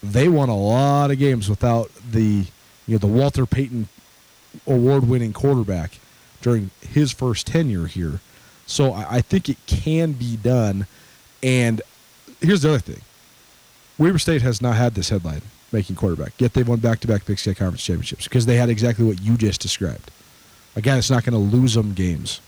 [0.02, 2.46] they won a lot of games without the
[2.86, 3.88] you know the Walter Payton
[4.66, 5.98] award-winning quarterback
[6.40, 8.20] during his first tenure here.
[8.66, 10.86] So I, I think it can be done.
[11.42, 11.82] And
[12.40, 13.00] here's the other thing
[13.98, 17.26] Weber State has not had this headline making quarterback, yet they've won back to back
[17.26, 20.10] Big Sky Conference championships because they had exactly what you just described.
[20.76, 22.40] Again, it's not going to lose them games.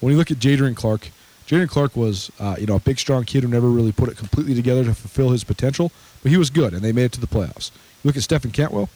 [0.00, 1.10] When you look at Jadrian Clark,
[1.46, 4.16] Jadrian Clark was, uh, you know, a big, strong kid who never really put it
[4.16, 5.92] completely together to fulfill his potential,
[6.22, 7.70] but he was good, and they made it to the playoffs.
[8.02, 8.88] You look at Stephen Cantwell.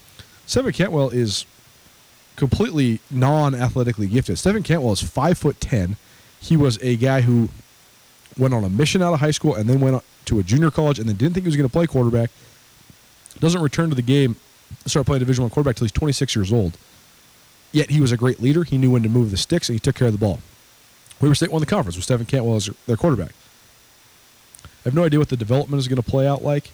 [0.47, 1.45] Stephen Cantwell is
[2.39, 4.39] completely non-athletically gifted.
[4.39, 5.97] Stephen Cantwell is five foot ten.
[6.41, 7.49] He was a guy who
[8.39, 11.01] went on a mission out of high school and then went to a junior college
[11.01, 12.31] and then didn't think he was going to play quarterback.
[13.41, 14.37] Doesn't return to the game,
[14.87, 16.79] start playing Division One quarterback till he's 26 years old.
[17.73, 18.63] Yet he was a great leader.
[18.63, 20.39] He knew when to move the sticks and he took care of the ball.
[21.21, 23.33] Weber State won the conference with Stephen Cantwell as their quarterback.
[24.65, 26.71] I have no idea what the development is going to play out like.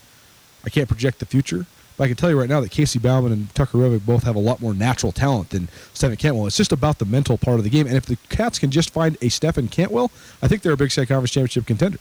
[0.64, 1.66] I can't project the future.
[1.96, 4.34] But I can tell you right now that Casey Bauman and Tucker Rovig both have
[4.34, 6.46] a lot more natural talent than Stephen Cantwell.
[6.46, 7.86] It's just about the mental part of the game.
[7.86, 10.10] And if the Cats can just find a Stephen Cantwell,
[10.42, 11.98] I think they're a Big Sky Conference championship contender.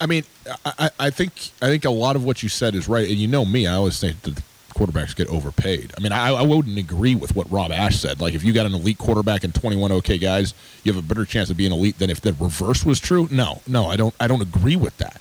[0.00, 0.24] I mean,
[0.64, 3.08] I, I think I think a lot of what you said is right.
[3.08, 4.42] And you know me, I always think that
[4.74, 5.92] quarterbacks get overpaid.
[5.96, 8.20] I mean, I, I wouldn't agree with what Rob Ash said.
[8.20, 11.24] Like, if you got an elite quarterback and 21 okay guys, you have a better
[11.24, 13.28] chance of being elite than if the reverse was true.
[13.30, 14.14] No, no, I don't.
[14.18, 15.20] I don't agree with that.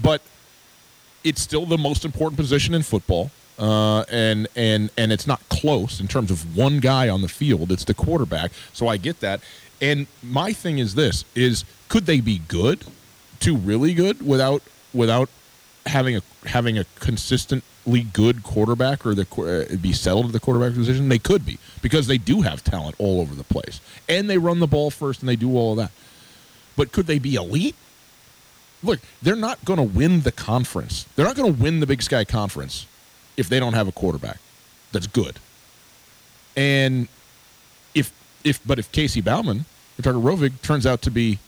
[0.00, 0.20] But
[1.24, 3.30] it's still the most important position in football.
[3.58, 7.72] Uh, and and and it's not close in terms of one guy on the field.
[7.72, 8.52] It's the quarterback.
[8.72, 9.40] So I get that.
[9.80, 12.84] And my thing is this: is could they be good,
[13.40, 14.62] to really good, without
[14.94, 15.28] without
[15.86, 19.26] having a having a consistently good quarterback or the
[19.72, 21.08] uh, be settled at the quarterback position?
[21.08, 24.60] They could be because they do have talent all over the place, and they run
[24.60, 25.90] the ball first, and they do all of that.
[26.76, 27.74] But could they be elite?
[28.82, 31.06] Look, they're not going to win the conference.
[31.16, 32.86] They're not going to win the Big Sky Conference
[33.36, 34.38] if they don't have a quarterback
[34.92, 35.38] that's good.
[36.56, 37.08] And
[37.94, 38.12] if
[38.44, 39.64] if but if Casey Bauman
[39.98, 41.38] or Tucker Rovig turns out to be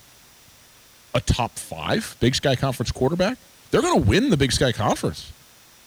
[1.14, 3.38] a top five Big Sky Conference quarterback,
[3.71, 5.33] they're going to win the Big Sky Conference.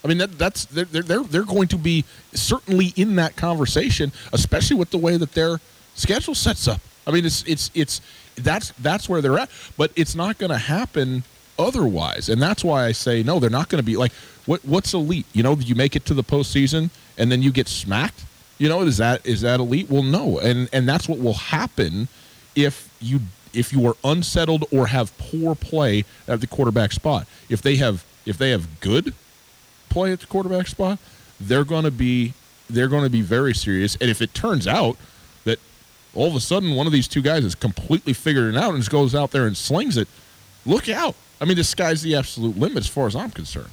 [0.04, 2.04] I mean, that, that's they're, they're they're going to be
[2.34, 5.62] certainly in that conversation, especially with the way that their
[5.96, 6.82] schedule sets up.
[7.08, 8.02] I mean, it's it's it's
[8.36, 11.24] that's that's where they're at, but it's not going to happen
[11.58, 13.40] otherwise, and that's why I say no.
[13.40, 14.12] They're not going to be like
[14.46, 15.26] what what's elite.
[15.34, 18.26] You know, you make it to the postseason and then you get smacked.
[18.58, 19.90] You know, is that is that elite?
[19.90, 22.08] Well, no, and and that's what will happen
[22.56, 23.22] if you
[23.54, 27.28] if you are unsettled or have poor play at the quarterback spot.
[27.50, 29.14] If they have if they have good
[29.90, 31.00] play at the quarterback spot,
[31.40, 32.34] they're going to be
[32.70, 33.96] they're going to be very serious.
[34.00, 34.98] And if it turns out
[35.44, 35.60] that
[36.14, 38.80] all of a sudden one of these two guys has completely figured it out and
[38.80, 40.08] just goes out there and slings it,
[40.66, 41.16] look out.
[41.44, 43.68] I mean, the sky's the absolute limit as far as I'm concerned.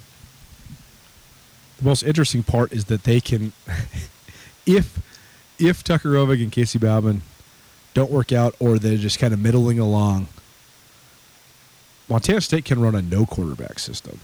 [1.78, 3.52] The most interesting part is that they can,
[4.66, 5.00] if
[5.56, 7.22] if Tucker Rovig and Casey Bauman
[7.94, 10.26] don't work out or they're just kind of middling along,
[12.08, 14.18] Montana State can run a no quarterback system,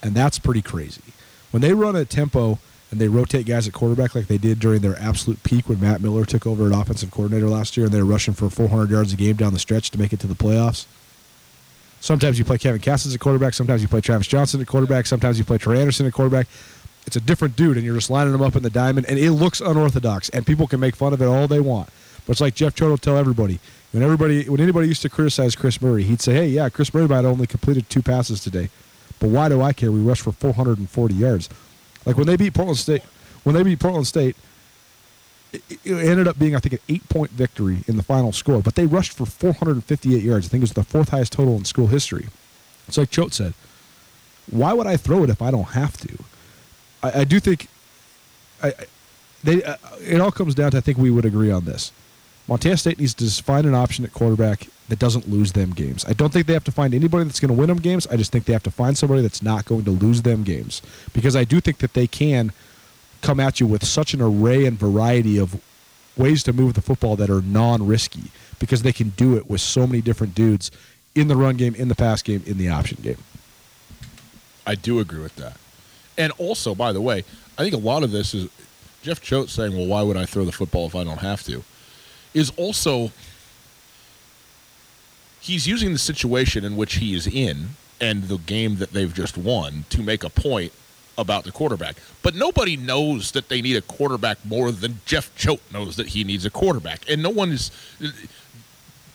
[0.00, 1.02] and that's pretty crazy.
[1.50, 2.60] When they run a tempo
[2.92, 6.00] and they rotate guys at quarterback like they did during their absolute peak when Matt
[6.00, 9.12] Miller took over at offensive coordinator last year and they were rushing for 400 yards
[9.12, 10.86] a game down the stretch to make it to the playoffs.
[12.02, 13.54] Sometimes you play Kevin Cass as a quarterback.
[13.54, 15.06] Sometimes you play Travis Johnson at quarterback.
[15.06, 16.48] Sometimes you play Trey Anderson at quarterback.
[17.06, 19.30] It's a different dude, and you're just lining them up in the diamond, and it
[19.30, 21.90] looks unorthodox, and people can make fun of it all they want.
[22.26, 23.60] But it's like Jeff Choate will tell everybody
[23.92, 27.06] when everybody when anybody used to criticize Chris Murray, he'd say, "Hey, yeah, Chris Murray
[27.06, 28.68] might have only completed two passes today,
[29.20, 29.92] but why do I care?
[29.92, 31.48] We rushed for 440 yards."
[32.04, 33.02] Like when they beat Portland State,
[33.44, 34.34] when they beat Portland State,
[35.52, 38.74] it, ended up being I think an eight point victory in the final score, but
[38.74, 40.46] they rushed for 458 yards.
[40.46, 42.28] I think it was the fourth highest total in school history.
[42.88, 43.54] It's like Choate said,
[44.50, 46.18] "Why would I throw it if I don't have to?"
[47.02, 47.68] I, I do think,
[48.62, 48.72] I,
[49.42, 51.92] they uh, it all comes down to I think we would agree on this.
[52.48, 56.04] Montana State needs to find an option at quarterback that doesn't lose them games.
[56.06, 58.06] I don't think they have to find anybody that's going to win them games.
[58.08, 60.82] I just think they have to find somebody that's not going to lose them games
[61.12, 62.52] because I do think that they can
[63.22, 65.60] come at you with such an array and variety of
[66.16, 69.86] ways to move the football that are non-risky because they can do it with so
[69.86, 70.70] many different dudes
[71.14, 73.18] in the run game, in the pass game, in the option game.
[74.66, 75.56] I do agree with that.
[76.16, 77.24] And also, by the way,
[77.58, 78.48] I think a lot of this is
[79.02, 81.64] Jeff Choate saying, "Well, why would I throw the football if I don't have to?"
[82.34, 83.10] Is also
[85.40, 89.36] he's using the situation in which he is in and the game that they've just
[89.36, 90.72] won to make a point
[91.22, 91.96] about the quarterback.
[92.22, 96.24] But nobody knows that they need a quarterback more than Jeff Choate knows that he
[96.24, 97.08] needs a quarterback.
[97.08, 97.70] And no one is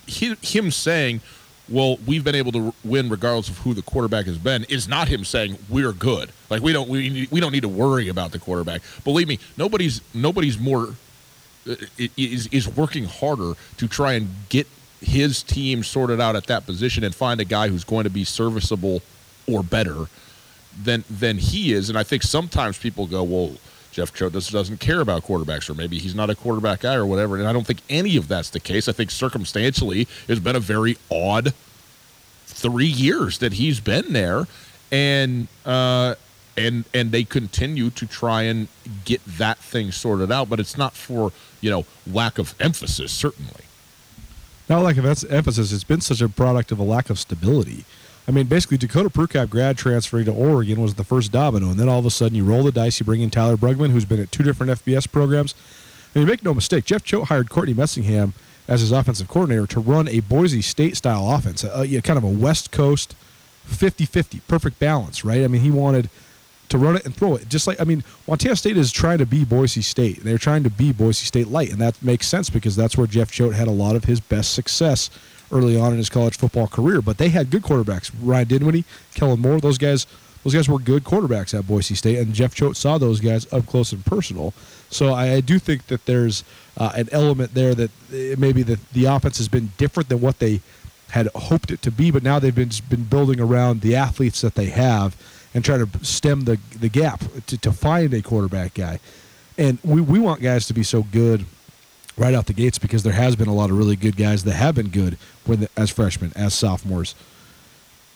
[0.07, 1.21] him saying,
[1.69, 5.07] "Well, we've been able to win regardless of who the quarterback has been," is not
[5.07, 6.31] him saying we're good.
[6.49, 8.81] Like we don't we we don't need to worry about the quarterback.
[9.03, 10.95] Believe me, nobody's nobody's more
[11.69, 11.75] uh,
[12.17, 14.67] is is working harder to try and get
[15.01, 18.23] his team sorted out at that position and find a guy who's going to be
[18.23, 19.01] serviceable
[19.47, 20.07] or better
[20.81, 21.89] than than he is.
[21.89, 23.55] And I think sometimes people go, "Well,
[23.91, 27.37] Jeff Choate doesn't care about quarterbacks, or maybe he's not a quarterback guy, or whatever."
[27.37, 28.87] And I don't think any of that's the case.
[28.87, 31.53] I think circumstantially, it's been a very odd
[32.45, 34.47] three years that he's been there,
[34.91, 36.15] and uh,
[36.57, 38.67] and and they continue to try and
[39.05, 40.49] get that thing sorted out.
[40.49, 43.63] But it's not for you know lack of emphasis, certainly.
[44.69, 45.71] Not lack of emphasis.
[45.71, 47.85] It's been such a product of a lack of stability.
[48.27, 51.87] I mean, basically, Dakota Prukop grad transferring to Oregon was the first domino, and then
[51.87, 54.19] all of a sudden you roll the dice, you bring in Tyler Brugman, who's been
[54.19, 55.55] at two different FBS programs.
[56.13, 58.33] And you make no mistake, Jeff Choate hired Courtney Messingham
[58.67, 62.23] as his offensive coordinator to run a Boise State style offense, a, a, kind of
[62.23, 63.15] a West Coast
[63.65, 65.43] 50 50, perfect balance, right?
[65.43, 66.09] I mean, he wanted
[66.69, 67.47] to run it and throw it.
[67.47, 70.23] Just like, I mean, Montana State is trying to be Boise State.
[70.23, 73.31] They're trying to be Boise State light, and that makes sense because that's where Jeff
[73.31, 75.09] Choate had a lot of his best success
[75.51, 77.01] early on in his college football career.
[77.01, 78.11] But they had good quarterbacks.
[78.21, 80.07] Ryan Dinwiddie, Kellen Moore, those guys
[80.43, 83.65] those guys were good quarterbacks at Boise State, and Jeff Choate saw those guys up
[83.65, 84.53] close and personal.
[84.89, 86.45] So I, I do think that there's
[86.77, 87.91] uh, an element there that
[88.37, 90.61] maybe the, the offense has been different than what they
[91.09, 94.55] had hoped it to be, but now they've been been building around the athletes that
[94.55, 95.17] they have
[95.53, 98.99] and try to stem the the gap to, to find a quarterback guy.
[99.57, 101.45] And we, we want guys to be so good
[102.17, 104.53] right out the gates because there has been a lot of really good guys that
[104.53, 107.15] have been good when as freshmen, as sophomores.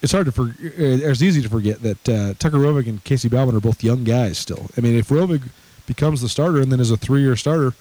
[0.02, 3.56] It's hard to for, it's easy to forget that uh, Tucker Rovig and Casey Bauman
[3.56, 4.70] are both young guys still.
[4.76, 5.50] I mean, if Rovig
[5.86, 7.74] becomes the starter and then is a three-year starter,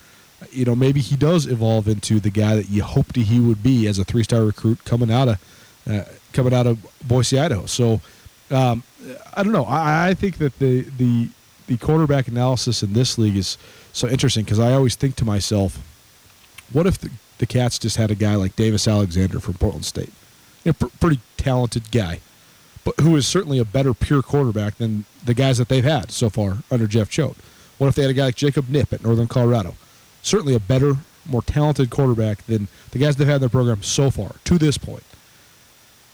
[0.51, 3.87] you know maybe he does evolve into the guy that you hoped he would be
[3.87, 5.39] as a three-star recruit coming out of
[5.91, 7.67] uh, coming out of Boise, Idaho.
[7.67, 8.01] So
[8.51, 8.83] um,
[9.35, 9.65] I don't know.
[9.65, 11.29] I, I think that the the
[11.67, 13.57] the quarterback analysis in this league is
[13.93, 15.79] so interesting because I always think to myself,
[16.73, 20.13] what if the the Cats just had a guy like Davis Alexander from Portland State,
[20.63, 22.21] you know, pr- pretty talented guy,
[22.85, 26.29] but who is certainly a better pure quarterback than the guys that they've had so
[26.29, 27.37] far under Jeff Choate.
[27.79, 29.75] What if they had a guy like Jacob Knipp at Northern Colorado?
[30.23, 34.11] Certainly a better, more talented quarterback than the guys they've had in their program so
[34.11, 35.05] far to this point.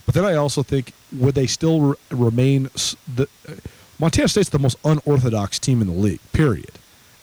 [0.04, 2.70] But then I also think would they still re- remain
[3.12, 3.54] the uh,
[3.98, 6.20] Montana State's the most unorthodox team in the league.
[6.32, 6.70] Period.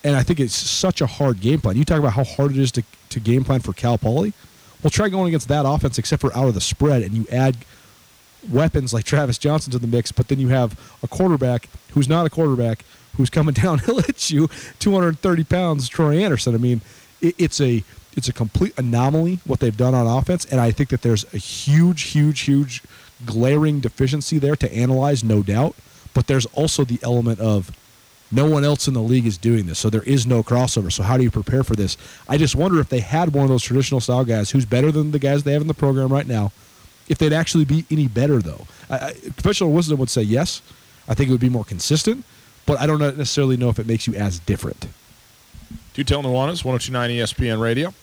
[0.04, 1.78] And I think it's such a hard game plan.
[1.78, 4.34] You talk about how hard it is to, to game plan for Cal Poly.
[4.82, 7.58] Well, try going against that offense, except for out of the spread, and you add
[8.52, 12.26] weapons like Travis Johnson to the mix, but then you have a quarterback who's not
[12.26, 12.84] a quarterback
[13.16, 16.54] who's coming downhill at you, 230 pounds, Troy Anderson.
[16.56, 16.82] I mean,
[17.22, 17.84] it, it's a
[18.16, 21.38] it's a complete anomaly what they've done on offense, and I think that there's a
[21.38, 22.84] huge, huge, huge
[23.26, 25.76] glaring deficiency there to analyze, no doubt.
[26.13, 27.72] But there's also the element of
[28.34, 30.91] no one else in the league is doing this, so there is no crossover.
[30.91, 31.98] So how do you prepare for this?
[32.28, 35.12] I just wonder if they had one of those traditional style guys who's better than
[35.12, 36.52] the guys they have in the program right now,
[37.08, 38.65] if they'd actually be any better though.
[38.89, 40.62] I, conventional wisdom would say yes.
[41.08, 42.26] I think it would be more consistent,
[42.65, 44.88] but I don't necessarily know if it makes you as different.
[45.93, 47.93] Do tell Nuanez, 1029 ESPN Radio.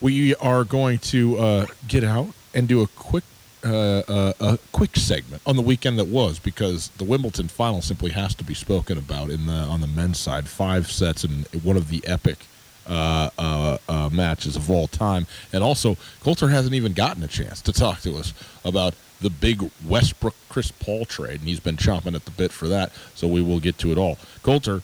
[0.00, 3.24] We are going to uh, get out and do a quick
[3.64, 8.10] uh, uh, a quick segment on the weekend that was because the Wimbledon final simply
[8.10, 10.48] has to be spoken about in the on the men's side.
[10.48, 12.46] Five sets and one of the epic
[12.86, 17.60] uh, uh, uh, matches of all time, and also Colter hasn't even gotten a chance
[17.62, 22.14] to talk to us about the big Westbrook Chris Paul trade, and he's been chomping
[22.14, 22.92] at the bit for that.
[23.14, 24.18] So we will get to it all.
[24.42, 24.82] Colter,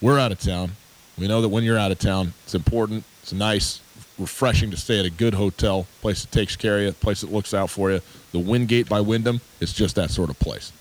[0.00, 0.72] we're out of town.
[1.18, 3.04] We know that when you're out of town, it's important.
[3.22, 3.80] It's nice,
[4.18, 7.32] refreshing to stay at a good hotel, place that takes care of you, place that
[7.32, 8.00] looks out for you.
[8.32, 10.72] The Wingate by Wyndham is just that sort of place.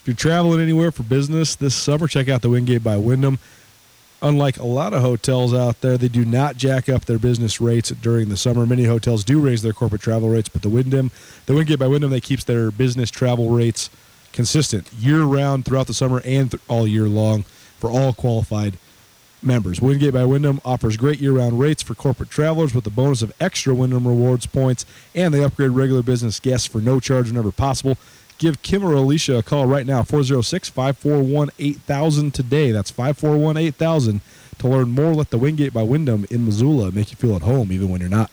[0.00, 3.38] If you're traveling anywhere for business this summer, check out the Wingate by Wyndham.
[4.20, 7.90] Unlike a lot of hotels out there, they do not jack up their business rates
[7.90, 8.64] during the summer.
[8.66, 11.10] Many hotels do raise their corporate travel rates, but the Wyndham,
[11.46, 13.90] the Wingate by Wyndham, they keeps their business travel rates
[14.32, 17.44] consistent year round throughout the summer and th- all year long
[17.78, 18.76] for all qualified
[19.44, 19.80] members.
[19.80, 23.74] Wingate by Wyndham offers great year-round rates for corporate travelers with the bonus of extra
[23.74, 27.98] Wyndham rewards points, and they upgrade regular business guests for no charge whenever possible.
[28.38, 32.72] Give Kim or Alicia a call right now, 406-541-8000 today.
[32.72, 34.20] That's 541-8000
[34.58, 35.14] to learn more.
[35.14, 38.10] Let the Wingate by Wyndham in Missoula make you feel at home even when you're
[38.10, 38.32] not.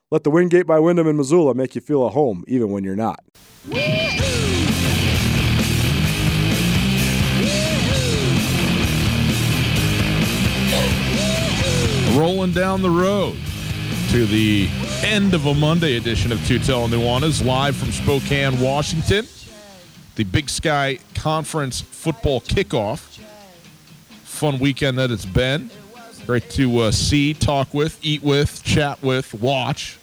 [0.13, 2.97] Let the Wingate by Wyndham in Missoula make you feel at home, even when you're
[2.97, 3.23] not.
[12.13, 13.37] Rolling down the road
[14.09, 14.67] to the
[15.01, 19.25] end of a Monday edition of Two Nuanez, live from Spokane, Washington.
[20.15, 23.17] The Big Sky Conference football kickoff.
[24.25, 25.71] Fun weekend that it's been.
[26.25, 29.99] Great to uh, see, talk with, eat with, chat with, watch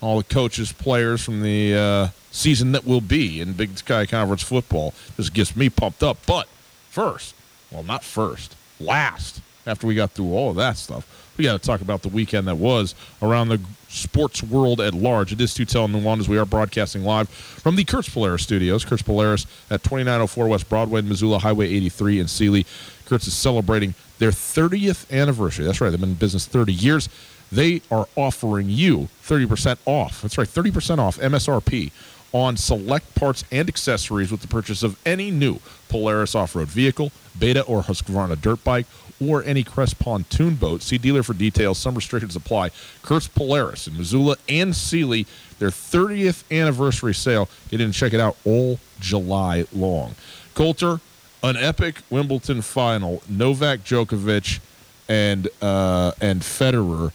[0.00, 4.42] all the coaches, players from the uh, season that will be in Big Sky Conference
[4.42, 4.94] football.
[5.16, 6.18] This gets me pumped up.
[6.26, 6.48] But
[6.90, 7.34] first,
[7.70, 11.06] well, not first, last, after we got through all of that stuff,
[11.36, 15.32] we got to talk about the weekend that was around the sports world at large.
[15.32, 16.28] It is tell Nuanez.
[16.28, 18.84] We are broadcasting live from the Kurtz Polaris studios.
[18.84, 22.66] Kurtz Polaris at 2904 West Broadway Missoula, Highway 83 in Seeley.
[23.06, 25.64] Kurtz is celebrating their 30th anniversary.
[25.64, 27.08] That's right, they've been in business 30 years.
[27.56, 30.20] They are offering you 30% off.
[30.20, 31.90] That's right, 30% off MSRP
[32.32, 37.62] on select parts and accessories with the purchase of any new Polaris off-road vehicle, Beta
[37.62, 38.84] or Husqvarna dirt bike,
[39.26, 40.82] or any Crest pontoon boat.
[40.82, 41.78] See dealer for details.
[41.78, 42.72] Some restrictions apply.
[43.00, 45.26] Kurtz Polaris in Missoula and Seeley,
[45.58, 47.48] their 30th anniversary sale.
[47.70, 50.14] Get in and check it out all July long.
[50.54, 51.00] Colter,
[51.42, 53.22] an epic Wimbledon final.
[53.30, 54.60] Novak Djokovic
[55.08, 57.12] and uh, and Federer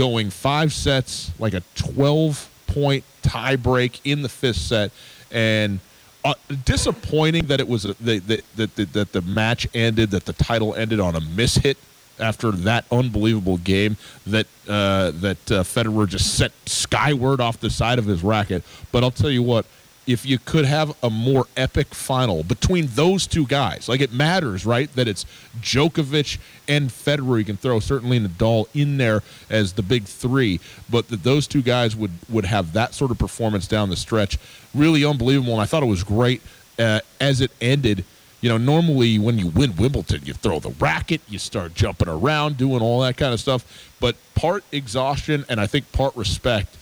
[0.00, 4.90] going five sets, like a 12 point tie break in the fifth set,
[5.30, 5.78] and
[6.24, 6.32] uh,
[6.64, 11.00] disappointing that it was that, that, that, that the match ended, that the title ended
[11.00, 11.76] on a mishit
[12.18, 17.98] after that unbelievable game that uh, that uh, Federer just set skyward off the side
[17.98, 18.62] of his racket.
[18.92, 19.66] But I'll tell you what,
[20.12, 24.66] if you could have a more epic final between those two guys, like it matters,
[24.66, 24.92] right?
[24.94, 25.24] That it's
[25.60, 26.38] Djokovic
[26.68, 27.38] and Federer.
[27.38, 31.62] You can throw certainly Nadal in there as the big three, but that those two
[31.62, 34.38] guys would would have that sort of performance down the stretch,
[34.74, 35.52] really unbelievable.
[35.52, 36.42] And I thought it was great
[36.78, 38.04] uh, as it ended
[38.40, 42.56] you know, normally when you win Wimbledon, you throw the racket, you start jumping around,
[42.56, 43.90] doing all that kind of stuff.
[44.00, 46.76] But part exhaustion and I think part respect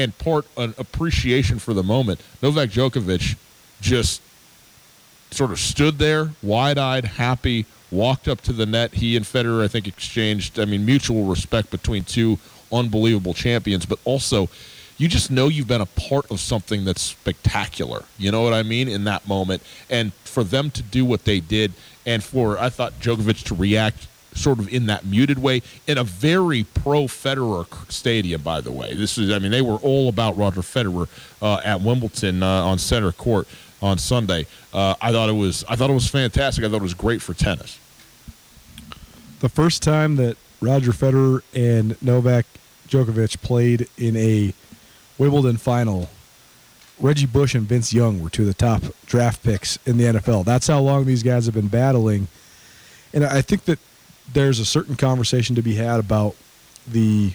[0.00, 2.20] and part an appreciation for the moment.
[2.42, 3.36] Novak Djokovic
[3.80, 4.22] just
[5.30, 8.94] sort of stood there, wide eyed, happy, walked up to the net.
[8.94, 12.38] He and Federer, I think, exchanged, I mean, mutual respect between two
[12.72, 14.48] unbelievable champions, but also
[15.00, 18.04] you just know you've been a part of something that's spectacular.
[18.18, 18.86] You know what I mean?
[18.86, 19.62] In that moment.
[19.88, 21.72] And for them to do what they did,
[22.04, 26.04] and for, I thought, Djokovic to react sort of in that muted way in a
[26.04, 28.94] very pro Federer stadium, by the way.
[28.94, 31.08] This is, I mean, they were all about Roger Federer
[31.42, 33.48] uh, at Wimbledon uh, on center court
[33.82, 34.46] on Sunday.
[34.72, 36.64] Uh, I thought it was, I thought it was fantastic.
[36.64, 37.78] I thought it was great for tennis.
[39.40, 42.46] The first time that Roger Federer and Novak
[42.88, 44.52] Djokovic played in a
[45.16, 46.10] Wimbledon final,
[46.98, 50.44] Reggie Bush and Vince Young were two of the top draft picks in the NFL.
[50.44, 52.28] That's how long these guys have been battling.
[53.14, 53.78] And I think that
[54.32, 56.36] there's a certain conversation to be had about
[56.86, 57.32] the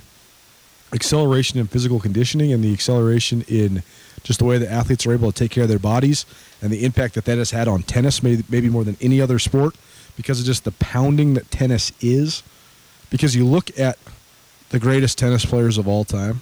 [0.94, 3.84] acceleration in physical conditioning and the acceleration in
[4.24, 6.26] just the way that athletes are able to take care of their bodies
[6.62, 9.76] and the impact that that has had on tennis, maybe, more than any other sport,
[10.16, 12.42] because of just the pounding that tennis is.
[13.10, 14.00] Because you look at
[14.70, 16.42] the greatest tennis players of all time,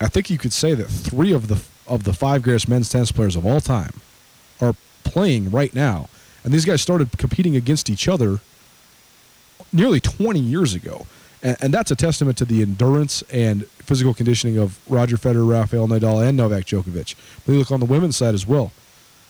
[0.00, 3.12] I think you could say that three of the of the five greatest men's tennis
[3.12, 4.00] players of all time
[4.60, 4.74] are
[5.04, 6.08] playing right now,
[6.42, 8.40] and these guys started competing against each other
[9.72, 11.06] nearly 20 years ago,
[11.42, 15.88] and, and that's a testament to the endurance and physical conditioning of Roger Federer, Rafael
[15.88, 17.14] Nadal, and Novak Djokovic.
[17.44, 18.72] But you look on the women's side as well.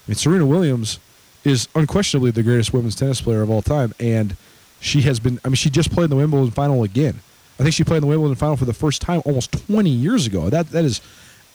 [0.07, 0.99] I mean, Serena Williams
[1.45, 4.36] is unquestionably the greatest women's tennis player of all time, and
[4.80, 5.40] she has been.
[5.45, 7.20] I mean, she just played in the Wimbledon final again.
[7.59, 10.26] I think she played in the Wimbledon final for the first time almost 20 years
[10.26, 10.51] ago.
[10.51, 11.01] That that is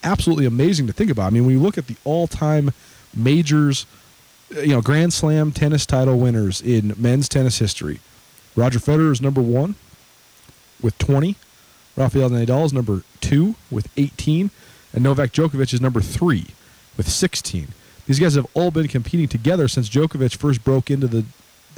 [0.03, 1.27] absolutely amazing to think about.
[1.27, 2.71] I mean, when you look at the all-time
[3.15, 3.85] majors,
[4.51, 7.99] you know, Grand Slam tennis title winners in men's tennis history,
[8.57, 9.75] Roger Federer is number one
[10.81, 11.35] with 20.
[11.95, 14.49] Rafael Nadal is number two with 18,
[14.93, 16.47] and Novak Djokovic is number three
[16.97, 17.69] with 16.
[18.07, 21.25] These guys have all been competing together since Djokovic first broke into the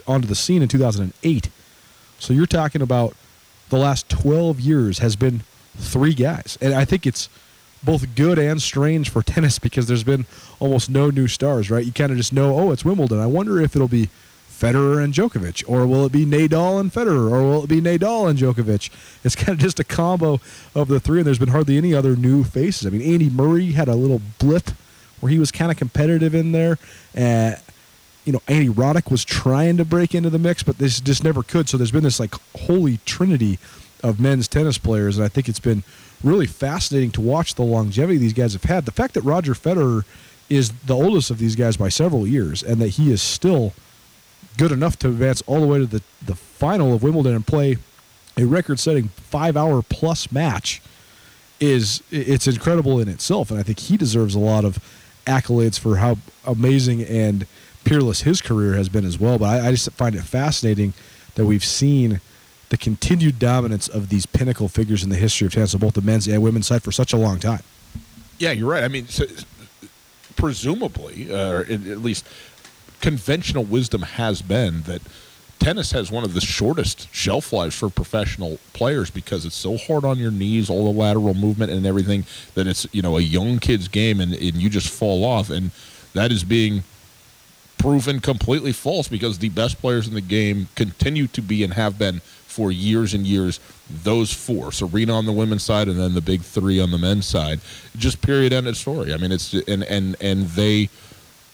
[0.08, 1.50] onto the scene in 2008.
[2.18, 3.14] So you're talking about
[3.70, 5.42] the last 12 years has been
[5.78, 6.58] three guys.
[6.62, 7.30] And I think it's
[7.84, 10.26] both good and strange for tennis because there's been
[10.60, 11.86] almost no new stars, right?
[11.86, 13.20] You kind of just know, oh, it's Wimbledon.
[13.20, 14.10] I wonder if it'll be
[14.60, 18.30] Federer and Djokovic, or will it be Nadal and Federer, or will it be Nadal
[18.30, 18.90] and Djokovic?
[19.24, 20.40] It's kind of just a combo
[20.74, 22.88] of the three, and there's been hardly any other new faces.
[22.88, 24.72] I mean, Andy Murray had a little blip
[25.20, 26.78] where he was kind of competitive in there.
[27.16, 27.56] Uh,
[28.24, 31.44] you know, Andy Roddick was trying to break into the mix, but this just never
[31.44, 31.68] could.
[31.68, 33.60] So there's been this like holy trinity
[34.04, 35.84] of men's tennis players, and I think it's been
[36.24, 38.86] really fascinating to watch the longevity these guys have had.
[38.86, 40.04] The fact that Roger Federer
[40.50, 43.74] is the oldest of these guys by several years, and that he is still
[44.60, 47.78] good enough to advance all the way to the, the final of Wimbledon and play
[48.36, 50.82] a record-setting five-hour plus match
[51.62, 54.78] is it's incredible in itself, and I think he deserves a lot of
[55.26, 57.48] accolades for how amazing and
[57.86, 59.38] peerless his career has been as well.
[59.38, 60.94] But I, I just find it fascinating
[61.36, 62.20] that we've seen
[62.68, 66.02] the continued dominance of these pinnacle figures in the history of tennis on both the
[66.02, 67.64] men's and women's side for such a long time.
[68.38, 68.84] Yeah, you're right.
[68.84, 69.26] I mean, so,
[70.36, 72.28] presumably, uh, or at least
[73.02, 75.02] conventional wisdom has been that
[75.60, 80.06] tennis has one of the shortest shelf lives for professional players because it's so hard
[80.06, 82.26] on your knees, all the lateral movement and everything,
[82.56, 85.72] that it's you know a young kid's game and, and you just fall off, and
[86.14, 86.84] that is being
[87.78, 91.98] proven completely false because the best players in the game continue to be and have
[91.98, 96.22] been for years and years those four serena on the women's side and then the
[96.22, 97.60] big three on the men's side.
[97.96, 99.14] Just period end of story.
[99.14, 100.90] I mean it's and and and they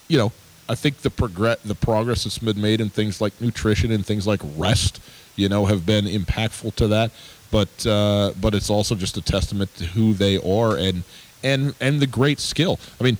[0.07, 0.31] you know
[0.69, 4.25] i think the progress the progress that's been made in things like nutrition and things
[4.27, 4.99] like rest
[5.35, 7.11] you know have been impactful to that
[7.51, 11.03] but uh, but it's also just a testament to who they are and
[11.43, 13.17] and and the great skill i mean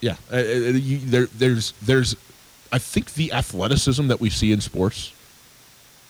[0.00, 2.16] yeah, uh, uh, you, there, there's there's
[2.72, 5.12] I think the athleticism that we see in sports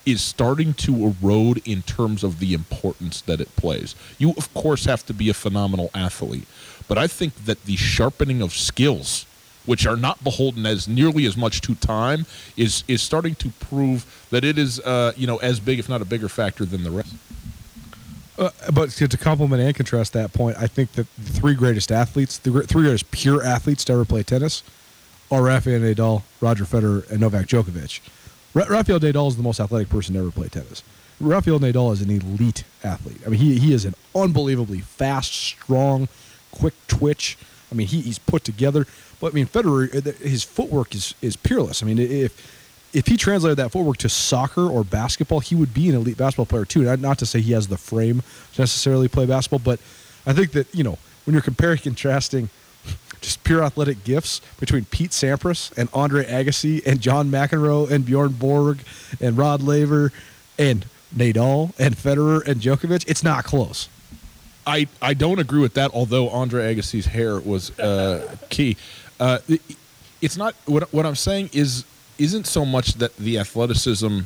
[0.07, 3.95] is starting to erode in terms of the importance that it plays.
[4.18, 6.47] You, of course, have to be a phenomenal athlete,
[6.88, 9.26] but I think that the sharpening of skills,
[9.66, 14.26] which are not beholden as nearly as much to time, is is starting to prove
[14.30, 16.90] that it is, uh, you know, as big, if not a bigger factor than the
[16.90, 17.14] rest.
[18.38, 21.92] Uh, but to, to complement and contrast that point, I think that the three greatest
[21.92, 24.62] athletes, the three greatest pure athletes to ever play tennis,
[25.30, 28.00] are Rafael Nadal, Roger Federer, and Novak Djokovic.
[28.54, 30.82] Ra- Rafael Nadal is the most athletic person to ever play tennis.
[31.20, 33.20] Rafael Nadal is an elite athlete.
[33.26, 36.08] I mean, he, he is an unbelievably fast, strong,
[36.50, 37.36] quick twitch.
[37.70, 38.86] I mean, he, he's put together.
[39.20, 41.82] But I mean, Federer, uh, his footwork is is peerless.
[41.82, 42.60] I mean, if
[42.92, 46.46] if he translated that footwork to soccer or basketball, he would be an elite basketball
[46.46, 46.82] player too.
[46.82, 48.22] Not, not to say he has the frame
[48.54, 49.80] to necessarily play basketball, but
[50.26, 52.48] I think that you know when you're comparing contrasting
[53.20, 58.32] just pure athletic gifts between Pete Sampras and Andre Agassi and John McEnroe and Bjorn
[58.32, 58.80] Borg
[59.20, 60.10] and Rod Laver
[60.58, 63.88] and Nadal and Federer and Djokovic, it's not close.
[64.70, 65.90] I, I don't agree with that.
[65.92, 68.76] Although Andre Agassi's hair was uh, key,
[69.18, 69.62] uh, it-
[70.22, 70.54] it's not.
[70.66, 71.84] What what I'm saying is
[72.18, 74.20] isn't so much that the athleticism.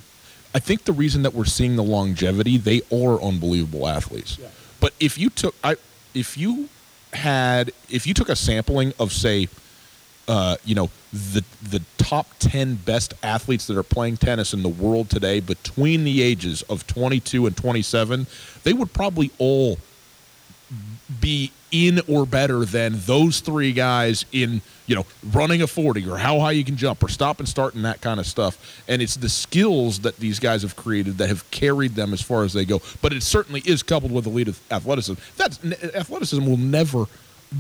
[0.57, 4.39] I think the reason that we're seeing the longevity, they are unbelievable athletes.
[4.81, 5.77] But if you took I
[6.15, 6.69] if you
[7.13, 9.49] had if you took a sampling of say
[10.27, 14.69] uh, you know the the top 10 best athletes that are playing tennis in the
[14.69, 18.27] world today between the ages of 22 and 27
[18.65, 19.79] they would probably all
[21.21, 26.17] be in or better than those three guys in you know running a 40 or
[26.17, 28.83] how high you can jump or stop and start and that kind of stuff.
[28.89, 32.45] And it's the skills that these guys have created that have carried them as far
[32.45, 32.81] as they go.
[33.03, 35.15] But it certainly is coupled with elite athleticism.
[35.37, 35.59] That's
[35.95, 37.07] athleticism will never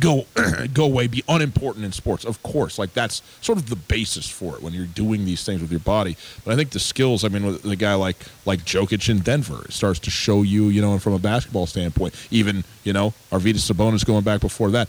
[0.01, 0.27] go
[0.73, 2.25] go away be unimportant in sports.
[2.25, 5.61] Of course like that's sort of the basis for it when you're doing these things
[5.61, 6.17] with your body.
[6.45, 9.65] But i think the skills i mean with the guy like like Jokic in Denver
[9.65, 13.15] it starts to show you you know and from a basketball standpoint even you know
[13.31, 14.89] Arvydas Sabonis going back before that.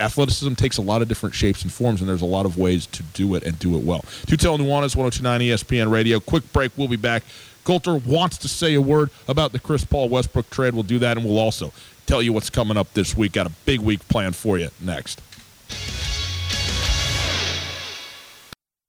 [0.00, 2.86] Athleticism takes a lot of different shapes and forms and there's a lot of ways
[2.86, 4.02] to do it and do it well.
[4.26, 6.20] Tutel Nuanez 1029 ESPN radio.
[6.20, 7.24] Quick break we'll be back.
[7.64, 10.72] Colter wants to say a word about the Chris Paul Westbrook trade.
[10.72, 11.72] We'll do that and we'll also
[12.08, 13.32] tell you what's coming up this week.
[13.32, 15.20] Got a big week planned for you next.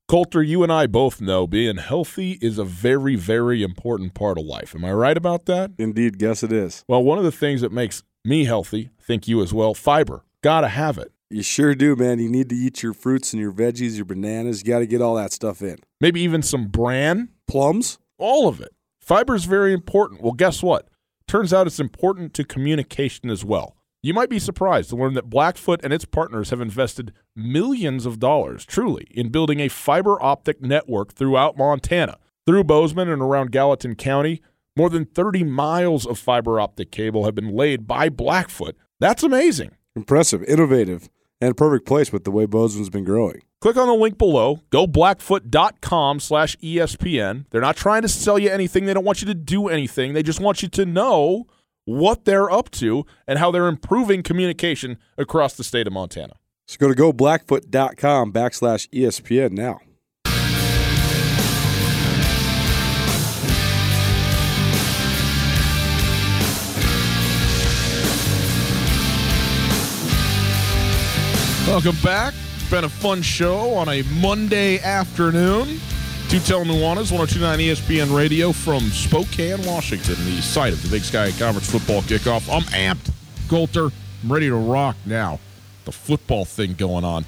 [0.08, 4.46] Colter, you and I both know being healthy is a very, very important part of
[4.46, 4.74] life.
[4.74, 5.72] Am I right about that?
[5.78, 6.84] Indeed, guess it is.
[6.88, 10.24] Well, one of the things that makes me healthy, think you as well, fiber.
[10.42, 11.12] Gotta have it.
[11.30, 12.18] You sure do, man.
[12.18, 14.64] You need to eat your fruits and your veggies, your bananas.
[14.64, 15.78] You got to get all that stuff in.
[16.02, 18.00] Maybe even some bran, Plums?
[18.18, 18.72] all of it.
[19.00, 20.22] Fiber is very important.
[20.22, 20.89] Well, guess what?
[21.30, 23.76] Turns out it's important to communication as well.
[24.02, 28.20] You might be surprised to learn that Blackfoot and its partners have invested millions of
[28.20, 32.18] dollars, truly, in building a fiber optic network throughout Montana.
[32.48, 34.42] Through Bozeman and around Gallatin County,
[34.76, 38.76] more than 30 miles of fiber optic cable have been laid by Blackfoot.
[39.00, 39.76] That's amazing.
[39.96, 41.12] Impressive, innovative,
[41.42, 43.42] and a perfect place with the way Bozeman's been growing.
[43.62, 44.62] Click on the link below.
[44.70, 47.46] Go blackfoot.com slash ESPN.
[47.50, 48.86] They're not trying to sell you anything.
[48.86, 50.14] They don't want you to do anything.
[50.14, 51.48] They just want you to know
[51.86, 56.36] what they're up to and how they're improving communication across the state of Montana.
[56.68, 59.80] So go to goblackfoot.com backslash ESPN now.
[71.70, 72.34] Welcome back.
[72.56, 75.80] It's been a fun show on a Monday afternoon.
[76.28, 81.70] Tutel Nuanez, 1029 ESPN Radio from Spokane, Washington, the site of the Big Sky Conference
[81.70, 82.52] football kickoff.
[82.52, 83.14] I'm amped,
[83.50, 83.90] Colter.
[84.24, 85.40] I'm ready to rock now.
[85.86, 87.24] The football thing going on.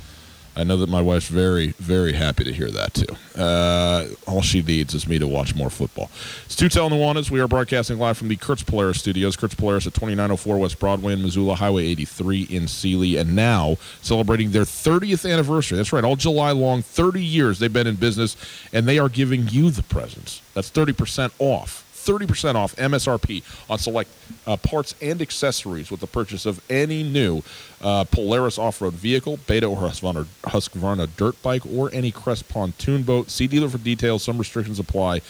[0.55, 3.39] I know that my wife's very, very happy to hear that too.
[3.39, 6.11] Uh, all she needs is me to watch more football.
[6.45, 7.31] It's Tutel Nuanez.
[7.31, 9.37] We are broadcasting live from the Kurtz Polaris studios.
[9.37, 14.51] Kurtz Polaris at 2904 West Broadway in Missoula, Highway 83 in Seeley, and now celebrating
[14.51, 15.77] their 30th anniversary.
[15.77, 18.35] That's right, all July long, 30 years they've been in business,
[18.73, 20.41] and they are giving you the presents.
[20.53, 21.87] That's 30% off.
[22.05, 24.09] 30% off MSRP on select
[24.47, 27.43] uh, parts and accessories with the purchase of any new
[27.81, 33.29] uh, Polaris off-road vehicle, Beta or Husqvarna, Husqvarna dirt bike, or any Crest pontoon boat.
[33.29, 34.23] See dealer for details.
[34.23, 35.21] Some restrictions apply.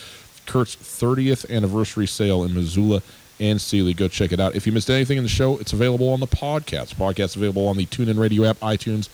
[0.46, 3.02] Kurt's 30th anniversary sale in Missoula
[3.40, 3.94] and Seeley.
[3.94, 4.56] Go check it out.
[4.56, 6.96] If you missed anything in the show, it's available on the podcast.
[6.96, 9.10] Podcast available on the TuneIn Radio app, iTunes,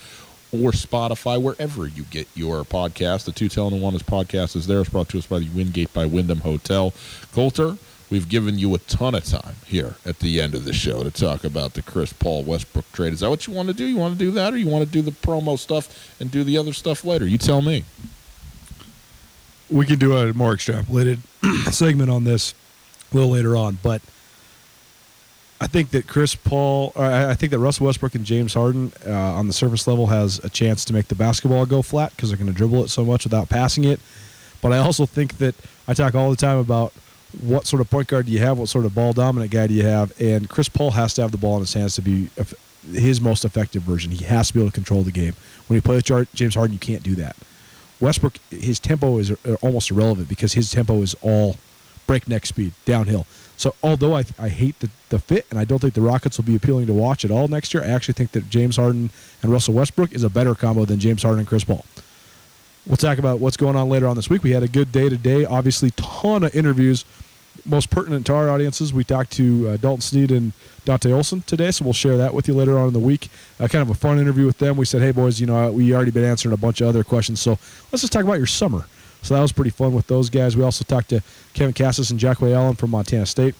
[0.51, 3.25] or Spotify, wherever you get your podcast.
[3.25, 4.81] The Two Telling One is podcast is there.
[4.81, 6.93] It's brought to us by the Wingate by Wyndham Hotel.
[7.33, 7.77] Colter,
[8.09, 11.11] we've given you a ton of time here at the end of the show to
[11.11, 13.11] talk about the Chris Paul Westbrook trade.
[13.13, 13.85] Is that what you want to do?
[13.85, 16.43] You want to do that, or you want to do the promo stuff and do
[16.43, 17.25] the other stuff later?
[17.27, 17.83] You tell me.
[19.69, 21.19] we can do a more extrapolated
[21.73, 22.53] segment on this
[23.11, 24.01] a little later on, but
[25.59, 29.47] I think that Chris Paul, I think that Russell Westbrook and James Harden uh, on
[29.47, 32.51] the surface level has a chance to make the basketball go flat because they're going
[32.51, 33.99] to dribble it so much without passing it.
[34.61, 35.55] But I also think that
[35.87, 36.93] I talk all the time about
[37.41, 39.73] what sort of point guard do you have, what sort of ball dominant guy do
[39.73, 42.29] you have, and Chris Paul has to have the ball in his hands to be
[42.91, 44.11] his most effective version.
[44.11, 45.33] He has to be able to control the game.
[45.67, 47.35] When you play with James Harden, you can't do that.
[47.99, 51.57] Westbrook, his tempo is uh, almost irrelevant because his tempo is all
[52.07, 53.27] breakneck speed downhill.
[53.57, 56.45] So although I, I hate the, the fit and I don't think the Rockets will
[56.45, 59.09] be appealing to watch at all next year, I actually think that James Harden
[59.41, 61.83] and Russell Westbrook is a better combo than James Harden and Chris Paul.
[62.85, 64.43] We'll talk about what's going on later on this week.
[64.43, 65.43] We had a good day today.
[65.43, 67.03] Obviously, ton of interviews.
[67.65, 70.53] Most pertinent to our audiences, we talked to uh, Dalton Sneed and
[70.85, 73.29] Dante Olson today, so we'll share that with you later on in the week.
[73.59, 74.77] Uh, kind of a fun interview with them.
[74.77, 77.41] We said, hey, boys, you know, we already been answering a bunch of other questions,
[77.41, 77.57] so
[77.91, 78.85] let's just talk about your summer.
[79.21, 80.55] So that was pretty fun with those guys.
[80.55, 81.21] We also talked to
[81.53, 83.55] Kevin Kassis and Jahque Alleyne from Montana State.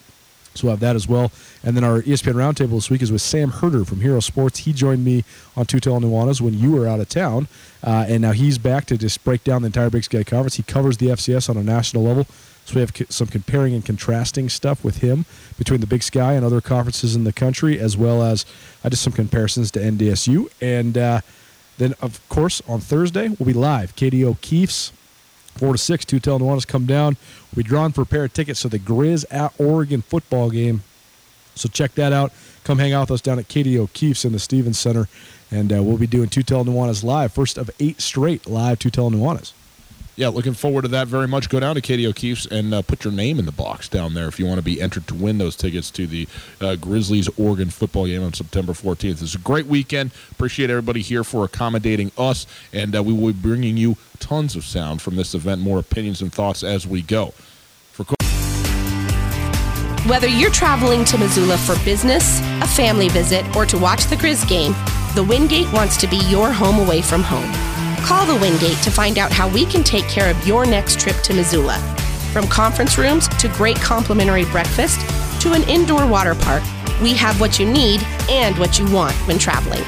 [0.54, 1.30] So we'll have that as well.
[1.62, 4.60] And then our ESPN Roundtable this week is with Sam Herder from Hero Sports.
[4.60, 5.24] He joined me
[5.56, 7.48] on Two Tutel Nuanez when you were out of town.
[7.82, 10.56] Uh, and now he's back to just break down the entire Big Sky Conference.
[10.56, 12.26] He covers the FCS on a national level.
[12.64, 15.24] So we have some comparing and contrasting stuff with him
[15.56, 18.44] between the Big Sky and other conferences in the country, as well as
[18.84, 20.50] uh, just some comparisons to NDSU.
[20.60, 21.20] And uh,
[21.78, 23.96] then, of course, on Thursday, we'll be live.
[23.96, 24.92] Katie O'Keefe's
[25.58, 27.16] Four to six, Tutel Nuanez come down.
[27.54, 30.82] We drawn for a pair of tickets to the Grizz at Oregon football game.
[31.54, 32.32] So check that out.
[32.62, 35.08] Come hang out with us down at Katie O'Keefe's in the Stevens Center.
[35.50, 37.32] And uh, we'll be doing Tutel Nuanez live.
[37.32, 39.52] First of eight straight live Tutel Nuanez
[40.18, 41.48] yeah, looking forward to that very much.
[41.48, 44.26] Go down to Katie O'Keefe's and uh, put your name in the box down there
[44.26, 46.26] if you want to be entered to win those tickets to the
[46.60, 49.22] uh, Grizzlies Oregon football game on September 14th.
[49.22, 50.10] It's a great weekend.
[50.32, 54.64] Appreciate everybody here for accommodating us, and uh, we will be bringing you tons of
[54.64, 57.32] sound from this event, more opinions and thoughts as we go.
[57.92, 58.04] For
[60.08, 64.48] Whether you're traveling to Missoula for business, a family visit, or to watch the Grizz
[64.48, 64.74] game,
[65.14, 67.67] the Wingate wants to be your home away from home.
[68.08, 71.16] Call the Wingate to find out how we can take care of your next trip
[71.16, 71.76] to Missoula.
[72.32, 74.98] From conference rooms to great complimentary breakfast
[75.42, 76.62] to an indoor water park,
[77.02, 78.00] we have what you need
[78.30, 79.82] and what you want when traveling.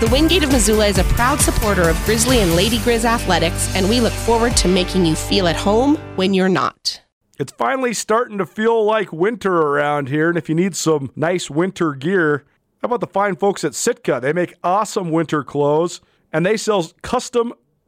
[0.00, 3.88] The Wingate of Missoula is a proud supporter of Grizzly and Lady Grizz athletics, and
[3.88, 7.00] we look forward to making you feel at home when you're not.
[7.38, 11.48] It's finally starting to feel like winter around here, and if you need some nice
[11.48, 12.44] winter gear,
[12.82, 14.20] how about the fine folks at Sitka?
[14.20, 16.02] They make awesome winter clothes
[16.32, 17.52] and they sell custom